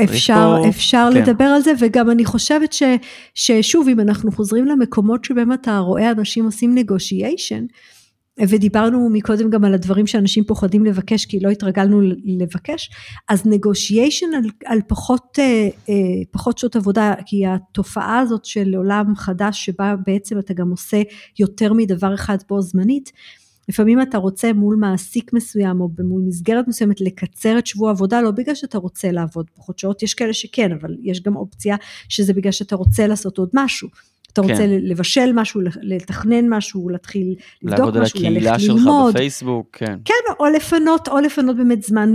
אפשר, 0.05 0.61
פה... 0.63 0.69
אפשר 0.69 1.09
כן. 1.13 1.23
לדבר 1.23 1.45
על 1.45 1.63
זה, 1.63 1.73
וגם 1.81 2.11
אני 2.11 2.25
חושבת 2.25 2.73
ש, 2.73 2.83
ששוב, 3.35 3.89
אם 3.89 4.01
אנחנו 4.01 4.33
חוזרים 4.33 4.67
למקומות 4.67 5.25
שבהם 5.25 5.53
אתה 5.53 5.79
רואה 5.79 6.11
אנשים 6.11 6.45
עושים 6.45 6.77
negotiation, 6.79 7.65
ודיברנו 8.41 9.09
מקודם 9.11 9.51
גם 9.51 9.65
על 9.65 9.75
הדברים 9.75 10.07
שאנשים 10.07 10.45
פוחדים 10.45 10.85
לבקש 10.85 11.27
כי 11.27 11.41
לא 11.41 11.49
התרגלנו 11.49 12.01
לבקש, 12.25 12.91
אז 13.29 13.47
נגושיישן 13.47 14.27
על, 14.35 14.45
על 14.65 14.79
פחות, 14.89 15.39
אה, 15.39 15.69
אה, 15.89 15.95
פחות 16.31 16.59
שעות 16.59 16.77
עבודה, 16.77 17.15
כי 17.27 17.47
התופעה 17.47 18.19
הזאת 18.19 18.45
של 18.45 18.75
עולם 18.75 19.17
חדש 19.17 19.65
שבה 19.65 19.95
בעצם 20.07 20.39
אתה 20.39 20.55
גם 20.55 20.71
עושה 20.71 21.03
יותר 21.39 21.73
מדבר 21.73 22.15
אחד 22.15 22.39
בו 22.49 22.63
זמנית, 22.63 23.13
לפעמים 23.69 24.03
אתה 24.03 24.19
רוצה 24.19 24.53
מול 24.53 24.77
מעסיק 24.77 25.33
מסוים 25.33 25.81
או 25.81 25.89
מול 26.05 26.23
מסגרת 26.27 26.69
מסוימת 26.69 27.01
לקצר 27.01 27.59
את 27.59 27.67
שבוע 27.67 27.89
העבודה, 27.89 28.21
לא 28.21 28.31
בגלל 28.31 28.55
שאתה 28.55 28.79
רוצה 28.79 29.13
לעבוד 29.13 29.47
פחות 29.55 29.79
שעות, 29.79 30.03
יש 30.03 30.15
כאלה 30.15 30.33
שכן, 30.33 30.73
אבל 30.73 30.97
יש 31.03 31.23
גם 31.23 31.37
אופציה 31.37 31.77
שזה 32.09 32.33
בגלל 32.33 32.53
שאתה 32.53 32.77
רוצה 32.77 33.07
לעשות 33.07 33.39
עוד 33.39 33.49
משהו. 33.55 33.89
אתה 34.35 34.43
רוצה 34.43 34.55
כן. 34.55 34.71
לבשל 34.71 35.31
משהו, 35.35 35.61
לתכנן 35.83 36.49
משהו, 36.49 36.89
להתחיל 36.89 37.35
לבדוק 37.63 37.97
משהו, 37.97 38.01
ללכת 38.01 38.15
ללמוד. 38.15 38.35
לעבוד 38.35 38.47
על 38.47 38.53
הקהילה 38.53 38.59
שלך 38.59 38.83
בפייסבוק, 39.11 39.69
כן. 39.73 39.97
כן, 40.05 40.33
או 40.41 40.47
לפנות, 40.47 41.09
או 41.09 41.21
לפנות 41.21 41.57
באמת 41.57 41.83
זמן 41.83 42.13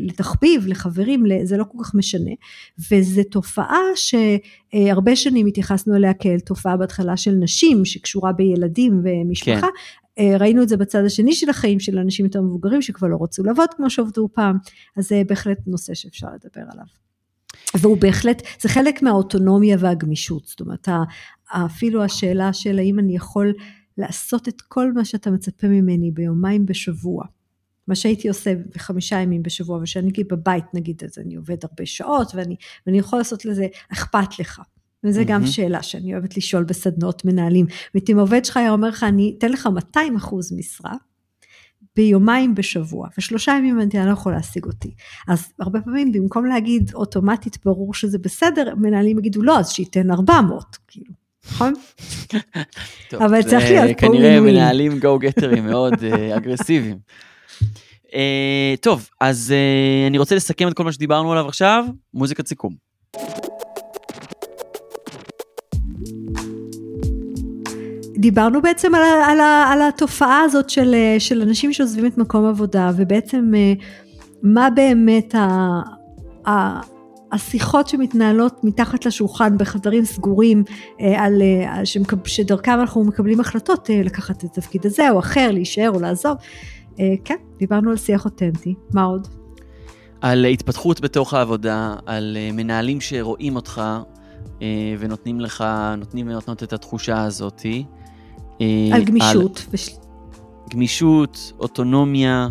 לתחביב, 0.00 0.66
לחברים, 0.66 1.24
זה 1.44 1.56
לא 1.56 1.64
כל 1.64 1.78
כך 1.84 1.94
משנה. 1.94 2.30
וזו 2.90 3.22
תופעה 3.30 3.82
שהרבה 3.94 5.16
שנים 5.16 5.46
התייחסנו 5.46 5.96
אליה 5.96 6.14
כאל 6.14 6.38
תופעה 6.38 6.76
בהתחלה 6.76 7.16
של 7.16 7.30
נשים, 7.30 7.84
שקשורה 7.84 8.32
בילדים 8.32 9.02
ומשפחה. 9.04 9.60
כן. 9.60 10.34
ראינו 10.40 10.62
את 10.62 10.68
זה 10.68 10.76
בצד 10.76 11.04
השני 11.04 11.32
של 11.32 11.50
החיים 11.50 11.80
של 11.80 11.98
אנשים 11.98 12.26
יותר 12.26 12.40
מבוגרים 12.42 12.82
שכבר 12.82 13.08
לא 13.08 13.18
רצו 13.20 13.42
לעבוד 13.42 13.68
כמו 13.76 13.90
שעבדו 13.90 14.28
פעם, 14.34 14.56
אז 14.96 15.08
זה 15.08 15.22
בהחלט 15.28 15.58
נושא 15.66 15.94
שאפשר 15.94 16.26
לדבר 16.26 16.66
עליו. 16.72 16.84
והוא 17.76 17.96
בהחלט, 17.96 18.42
זה 18.60 18.68
חלק 18.68 19.02
מהאוטונומיה 19.02 19.76
והגמישות, 19.80 20.44
זאת 20.44 20.60
אומרת, 20.60 20.88
אפילו 21.48 22.04
השאלה 22.04 22.52
של 22.52 22.78
האם 22.78 22.98
אני 22.98 23.16
יכול 23.16 23.54
לעשות 23.98 24.48
את 24.48 24.60
כל 24.60 24.92
מה 24.92 25.04
שאתה 25.04 25.30
מצפה 25.30 25.66
ממני 25.66 26.10
ביומיים 26.10 26.66
בשבוע, 26.66 27.24
מה 27.88 27.94
שהייתי 27.94 28.28
עושה 28.28 28.54
בחמישה 28.74 29.20
ימים 29.20 29.42
בשבוע, 29.42 29.78
ושאני 29.82 30.10
בבית 30.30 30.64
נגיד, 30.74 31.04
אז 31.04 31.18
אני 31.18 31.34
עובד 31.34 31.56
הרבה 31.62 31.86
שעות, 31.86 32.32
ואני, 32.34 32.56
ואני 32.86 32.98
יכול 32.98 33.18
לעשות 33.18 33.44
לזה, 33.44 33.66
אכפת 33.92 34.38
לך. 34.38 34.60
וזו 35.04 35.20
mm-hmm. 35.20 35.24
גם 35.24 35.46
שאלה 35.46 35.82
שאני 35.82 36.12
אוהבת 36.12 36.36
לשאול 36.36 36.64
בסדנות 36.64 37.24
מנהלים. 37.24 37.66
ואם 37.94 38.18
עובד 38.18 38.44
שלך 38.44 38.56
היה 38.56 38.70
אומר 38.70 38.88
לך, 38.88 39.04
אני 39.04 39.34
אתן 39.38 39.52
לך 39.52 39.66
200 39.66 40.16
אחוז 40.16 40.52
משרה, 40.52 40.94
ביומיים 41.98 42.54
בשבוע, 42.54 43.08
ושלושה 43.18 43.52
ימים 43.52 43.80
אני 43.80 44.06
לא 44.06 44.12
יכול 44.12 44.32
להשיג 44.32 44.64
אותי. 44.64 44.90
אז 45.28 45.52
הרבה 45.60 45.80
פעמים 45.80 46.12
במקום 46.12 46.46
להגיד 46.46 46.90
אוטומטית 46.94 47.58
ברור 47.64 47.94
שזה 47.94 48.18
בסדר, 48.18 48.74
מנהלים 48.76 49.18
יגידו 49.18 49.42
לא, 49.42 49.58
אז 49.58 49.70
שייתן 49.70 50.10
400, 50.10 50.76
כאילו, 50.88 51.12
נכון? 51.44 51.74
אבל 53.24 53.42
צריך 53.42 53.64
להיות 53.70 54.00
פה 54.00 54.06
ווין 54.06 54.22
כנראה 54.22 54.40
מנהלים 54.40 54.98
גו 54.98 55.18
גטרים 55.18 55.66
מאוד 55.66 55.94
uh, 55.94 56.36
אגרסיביים. 56.36 56.98
Uh, 58.06 58.12
טוב, 58.80 59.08
אז 59.20 59.54
אני 60.06 60.18
רוצה 60.18 60.34
לסכם 60.34 60.68
את 60.68 60.74
כל 60.74 60.84
מה 60.84 60.92
שדיברנו 60.92 61.32
עליו 61.32 61.48
עכשיו, 61.48 61.84
מוזיקת 62.14 62.46
סיכום. 62.46 62.74
דיברנו 68.18 68.62
בעצם 68.62 68.94
על, 68.94 69.02
על, 69.02 69.40
על 69.40 69.82
התופעה 69.82 70.40
הזאת 70.40 70.70
של, 70.70 70.94
של 71.18 71.42
אנשים 71.42 71.72
שעוזבים 71.72 72.06
את 72.06 72.18
מקום 72.18 72.46
עבודה, 72.46 72.90
ובעצם 72.96 73.52
אה, 73.56 73.72
מה 74.42 74.68
באמת 74.70 75.34
ה, 75.34 75.80
ה, 76.48 76.80
השיחות 77.32 77.88
שמתנהלות 77.88 78.64
מתחת 78.64 79.06
לשולחן 79.06 79.58
בחדרים 79.58 80.04
סגורים, 80.04 80.64
אה, 81.00 81.24
על, 81.24 81.42
שמקב, 81.84 82.16
שדרכם 82.26 82.80
אנחנו 82.80 83.04
מקבלים 83.04 83.40
החלטות 83.40 83.90
אה, 83.90 84.02
לקחת 84.04 84.44
את 84.44 84.44
התפקיד 84.44 84.86
הזה 84.86 85.10
או 85.10 85.18
אחר, 85.18 85.50
להישאר 85.50 85.90
או 85.94 86.00
לעזוב. 86.00 86.36
כן, 87.24 87.36
דיברנו 87.58 87.90
על 87.90 87.96
שיח 87.96 88.24
אותנטי, 88.24 88.74
מה 88.92 89.02
עוד? 89.02 89.28
על 90.20 90.44
התפתחות 90.44 91.00
בתוך 91.00 91.34
העבודה, 91.34 91.94
על 92.06 92.36
מנהלים 92.52 93.00
שרואים 93.00 93.56
אותך 93.56 93.82
ונותנים 94.98 95.40
לך, 95.40 95.64
נותנים 95.98 96.28
ונותנות 96.28 96.62
את 96.62 96.72
התחושה 96.72 97.24
הזאתי. 97.24 97.84
אה, 98.60 98.88
על 98.92 99.04
גמישות. 99.04 99.58
על 99.58 99.64
וש... 99.72 99.96
גמישות, 100.70 101.52
אוטונומיה, 101.58 102.48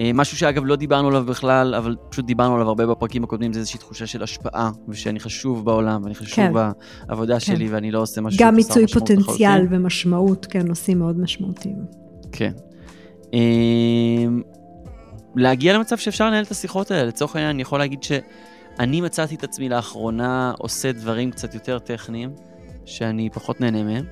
אה, 0.00 0.10
משהו 0.14 0.36
שאגב 0.36 0.62
לא 0.64 0.76
דיברנו 0.76 1.08
עליו 1.08 1.24
בכלל, 1.24 1.74
אבל 1.74 1.96
פשוט 2.08 2.24
דיברנו 2.24 2.54
עליו 2.54 2.68
הרבה 2.68 2.86
בפרקים 2.86 3.24
הקודמים, 3.24 3.52
זה 3.52 3.58
איזושהי 3.58 3.80
תחושה 3.80 4.06
של 4.06 4.22
השפעה, 4.22 4.70
ושאני 4.88 5.20
חשוב 5.20 5.64
בעולם, 5.64 6.02
ואני 6.02 6.14
חשוב 6.14 6.34
כן. 6.34 6.52
בעבודה 7.08 7.34
כן. 7.34 7.40
שלי, 7.40 7.68
ואני 7.68 7.90
לא 7.90 8.02
עושה 8.02 8.20
משהו 8.20 8.44
גם 8.44 8.54
מיצוי 8.54 8.86
פוטנציאל 8.86 9.52
בחלוטין. 9.52 9.82
ומשמעות, 9.82 10.46
כן, 10.50 10.66
נושאים 10.66 10.98
מאוד 10.98 11.20
משמעותיים. 11.20 11.76
כן. 12.32 12.52
אה, 13.34 13.38
להגיע 15.36 15.74
למצב 15.74 15.96
שאפשר 15.96 16.26
לנהל 16.26 16.44
את 16.44 16.50
השיחות 16.50 16.90
האלה, 16.90 17.04
לצורך 17.04 17.36
העניין 17.36 17.50
אני 17.50 17.62
יכול 17.62 17.78
להגיד 17.78 18.02
שאני 18.02 19.00
מצאתי 19.00 19.34
את 19.34 19.44
עצמי 19.44 19.68
לאחרונה 19.68 20.52
עושה 20.58 20.92
דברים 20.92 21.30
קצת 21.30 21.54
יותר 21.54 21.78
טכניים, 21.78 22.30
שאני 22.84 23.30
פחות 23.30 23.60
נהנה 23.60 23.82
מהם. 23.82 24.04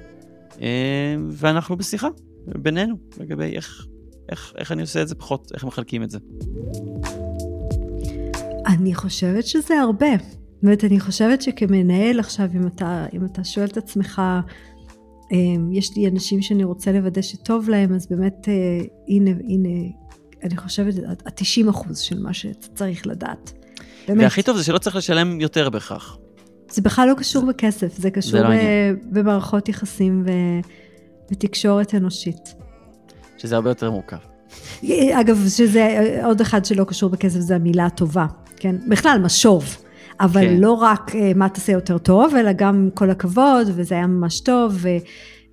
אה, 0.60 1.16
ואנחנו 1.30 1.76
בשיחה 1.76 2.08
בינינו 2.46 2.94
לגבי 3.18 3.56
איך, 3.56 3.86
איך, 4.28 4.52
איך 4.58 4.72
אני 4.72 4.82
עושה 4.82 5.02
את 5.02 5.08
זה 5.08 5.14
פחות, 5.14 5.52
איך 5.54 5.64
מחלקים 5.64 6.02
את 6.02 6.10
זה. 6.10 6.18
אני 8.66 8.94
חושבת 8.94 9.46
שזה 9.46 9.80
הרבה. 9.80 10.16
זאת 10.16 10.62
אומרת, 10.62 10.84
אני 10.84 11.00
חושבת 11.00 11.42
שכמנהל 11.42 12.20
עכשיו, 12.20 12.48
אם 12.54 12.66
אתה, 12.66 13.06
אם 13.14 13.24
אתה 13.24 13.44
שואל 13.44 13.66
את 13.66 13.76
עצמך, 13.76 14.22
אה, 15.32 15.38
יש 15.72 15.96
לי 15.96 16.08
אנשים 16.08 16.42
שאני 16.42 16.64
רוצה 16.64 16.92
לוודא 16.92 17.22
שטוב 17.22 17.68
להם, 17.68 17.94
אז 17.94 18.06
באמת, 18.10 18.48
אה, 18.48 18.84
הנה, 19.08 19.30
הנה, 19.30 19.88
אני 20.42 20.56
חושבת, 20.56 20.94
ה-90 21.26 21.70
אחוז 21.70 21.98
של 21.98 22.22
מה 22.22 22.34
שאתה 22.34 22.66
צריך 22.74 23.06
לדעת. 23.06 23.52
באמת. 24.08 24.22
והכי 24.22 24.42
טוב 24.42 24.56
זה 24.56 24.64
שלא 24.64 24.78
צריך 24.78 24.96
לשלם 24.96 25.40
יותר 25.40 25.70
בכך. 25.70 26.18
זה 26.74 26.82
בכלל 26.82 27.08
לא 27.08 27.14
קשור 27.14 27.46
בכסף, 27.46 27.98
זה 27.98 28.10
קשור 28.10 28.30
זה 28.30 28.42
לא 28.42 28.48
במערכות 29.12 29.68
יחסים 29.68 30.22
ו... 30.26 30.30
ותקשורת 31.32 31.94
אנושית. 31.94 32.54
שזה 33.38 33.54
הרבה 33.54 33.70
יותר 33.70 33.90
מורכב. 33.90 34.16
אגב, 35.12 35.48
שזה 35.48 36.20
עוד 36.24 36.40
אחד 36.40 36.64
שלא 36.64 36.84
קשור 36.84 37.10
בכסף, 37.10 37.40
זה 37.40 37.56
המילה 37.56 37.86
הטובה, 37.86 38.26
כן? 38.56 38.76
בכלל, 38.88 39.20
משוב. 39.24 39.76
אבל 40.20 40.40
כן. 40.40 40.56
לא 40.56 40.72
רק 40.72 41.14
אה, 41.14 41.32
מה 41.34 41.48
תעשה 41.48 41.72
יותר 41.72 41.98
טוב, 41.98 42.34
אלא 42.34 42.52
גם 42.52 42.88
כל 42.94 43.10
הכבוד, 43.10 43.66
וזה 43.74 43.94
היה 43.94 44.06
ממש 44.06 44.40
טוב, 44.40 44.84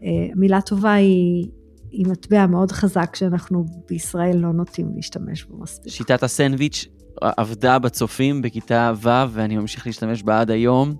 ומילה 0.01 0.61
טובה 0.61 0.93
היא, 0.93 1.47
היא 1.91 2.07
מטבע 2.07 2.47
מאוד 2.47 2.71
חזק 2.71 3.15
שאנחנו 3.15 3.65
בישראל 3.89 4.37
לא 4.37 4.51
נוטים 4.53 4.91
להשתמש 4.95 5.43
בו 5.43 5.57
מספיק. 5.57 5.93
שיטת 5.93 6.23
הסנדוויץ' 6.23 6.87
עבדה 7.21 7.79
בצופים 7.79 8.41
בכיתה 8.41 8.91
ו' 9.01 9.09
ואני 9.29 9.57
ממשיך 9.57 9.87
להשתמש 9.87 10.23
בה 10.23 10.41
עד 10.41 10.51
היום. 10.51 10.93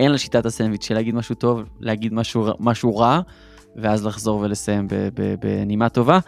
אין 0.00 0.12
לה 0.12 0.18
שיטת 0.18 0.46
הסנדוויץ' 0.46 0.86
של 0.86 0.94
להגיד 0.94 1.14
משהו 1.14 1.34
טוב, 1.34 1.62
להגיד 1.80 2.14
משהו, 2.14 2.46
משהו 2.60 2.96
רע, 2.96 3.20
ואז 3.76 4.06
לחזור 4.06 4.40
ולסיים 4.40 4.88
בנימה 5.40 5.88
טובה. 5.88 6.18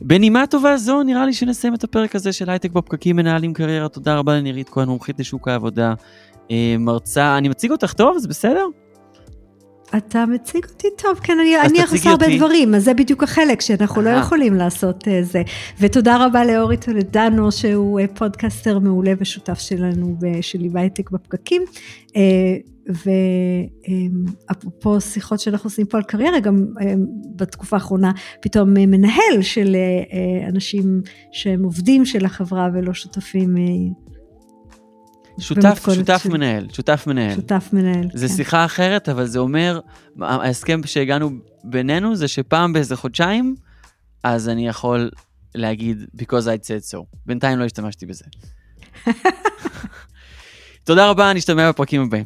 בנימה 0.00 0.46
טובה 0.46 0.76
זו 0.76 1.02
נראה 1.02 1.26
לי 1.26 1.32
שנסיים 1.32 1.74
את 1.74 1.84
הפרק 1.84 2.16
הזה 2.16 2.32
של 2.32 2.50
הייטק 2.50 2.70
בפקקים 2.70 3.16
מנהלים 3.16 3.52
קריירה. 3.52 3.88
תודה 3.88 4.18
רבה 4.18 4.34
לנירית 4.34 4.68
כהן, 4.68 4.88
מומחית 4.88 5.20
לשוק 5.20 5.48
העבודה. 5.48 5.94
אה, 6.50 6.76
מרצה, 6.78 7.38
אני 7.38 7.48
מציג 7.48 7.70
אותך 7.70 7.92
טוב? 7.92 8.18
זה 8.18 8.28
בסדר? 8.28 8.64
אתה 9.96 10.26
מציג 10.26 10.64
אותי 10.64 10.88
טוב, 10.98 11.18
כן, 11.22 11.38
אני, 11.40 11.60
אני 11.60 11.82
עושה 11.82 12.10
הרבה 12.10 12.36
דברים, 12.36 12.74
אז 12.74 12.84
זה 12.84 12.94
בדיוק 12.94 13.22
החלק 13.22 13.60
שאנחנו 13.60 14.02
לא 14.02 14.10
יכולים 14.10 14.54
לעשות 14.54 15.04
uh, 15.08 15.10
זה. 15.22 15.42
ותודה 15.80 16.26
רבה 16.26 16.44
לאורי 16.44 16.76
טולדנו, 16.76 17.52
שהוא 17.52 18.00
אה, 18.00 18.02
פודקאסטר 18.18 18.78
מעולה 18.78 19.12
ושותף 19.18 19.58
שלנו, 19.58 20.16
שלי 20.40 20.68
בהייטק 20.68 21.10
בפקקים. 21.10 21.62
אה, 22.08 22.12
ואפרופו 24.48 24.96
אמ, 24.96 25.00
שיחות 25.00 25.40
שאנחנו 25.40 25.66
עושים 25.68 25.86
פה 25.86 25.98
על 25.98 26.02
קריירה, 26.02 26.40
גם 26.40 26.66
בתקופה 27.36 27.76
האחרונה 27.76 28.12
פתאום 28.40 28.74
מנהל 28.74 29.42
של 29.42 29.76
אנשים 30.48 31.02
שהם 31.32 31.64
עובדים 31.64 32.06
של 32.06 32.24
החברה 32.24 32.68
ולא 32.74 32.94
שותפים 32.94 33.56
שותף, 35.38 35.88
שותף 35.94 36.20
של... 36.22 36.28
מנהל, 36.28 36.66
שותף 36.72 37.04
מנהל. 37.06 37.34
שותף 37.34 37.68
מנהל, 37.72 38.08
זה 38.14 38.28
כן. 38.28 38.34
שיחה 38.34 38.64
אחרת, 38.64 39.08
אבל 39.08 39.26
זה 39.26 39.38
אומר, 39.38 39.80
ההסכם 40.20 40.80
שהגענו 40.84 41.30
בינינו 41.64 42.16
זה 42.16 42.28
שפעם 42.28 42.72
באיזה 42.72 42.96
חודשיים, 42.96 43.54
אז 44.24 44.48
אני 44.48 44.68
יכול 44.68 45.10
להגיד 45.54 46.04
because 46.16 46.44
I 46.44 46.64
said 46.64 46.94
so. 46.94 46.98
בינתיים 47.26 47.58
לא 47.58 47.64
השתמשתי 47.64 48.06
בזה. 48.06 48.24
תודה 50.84 51.10
רבה, 51.10 51.32
נשתמע 51.32 51.68
בפרקים 51.68 52.02
הבאים. 52.02 52.24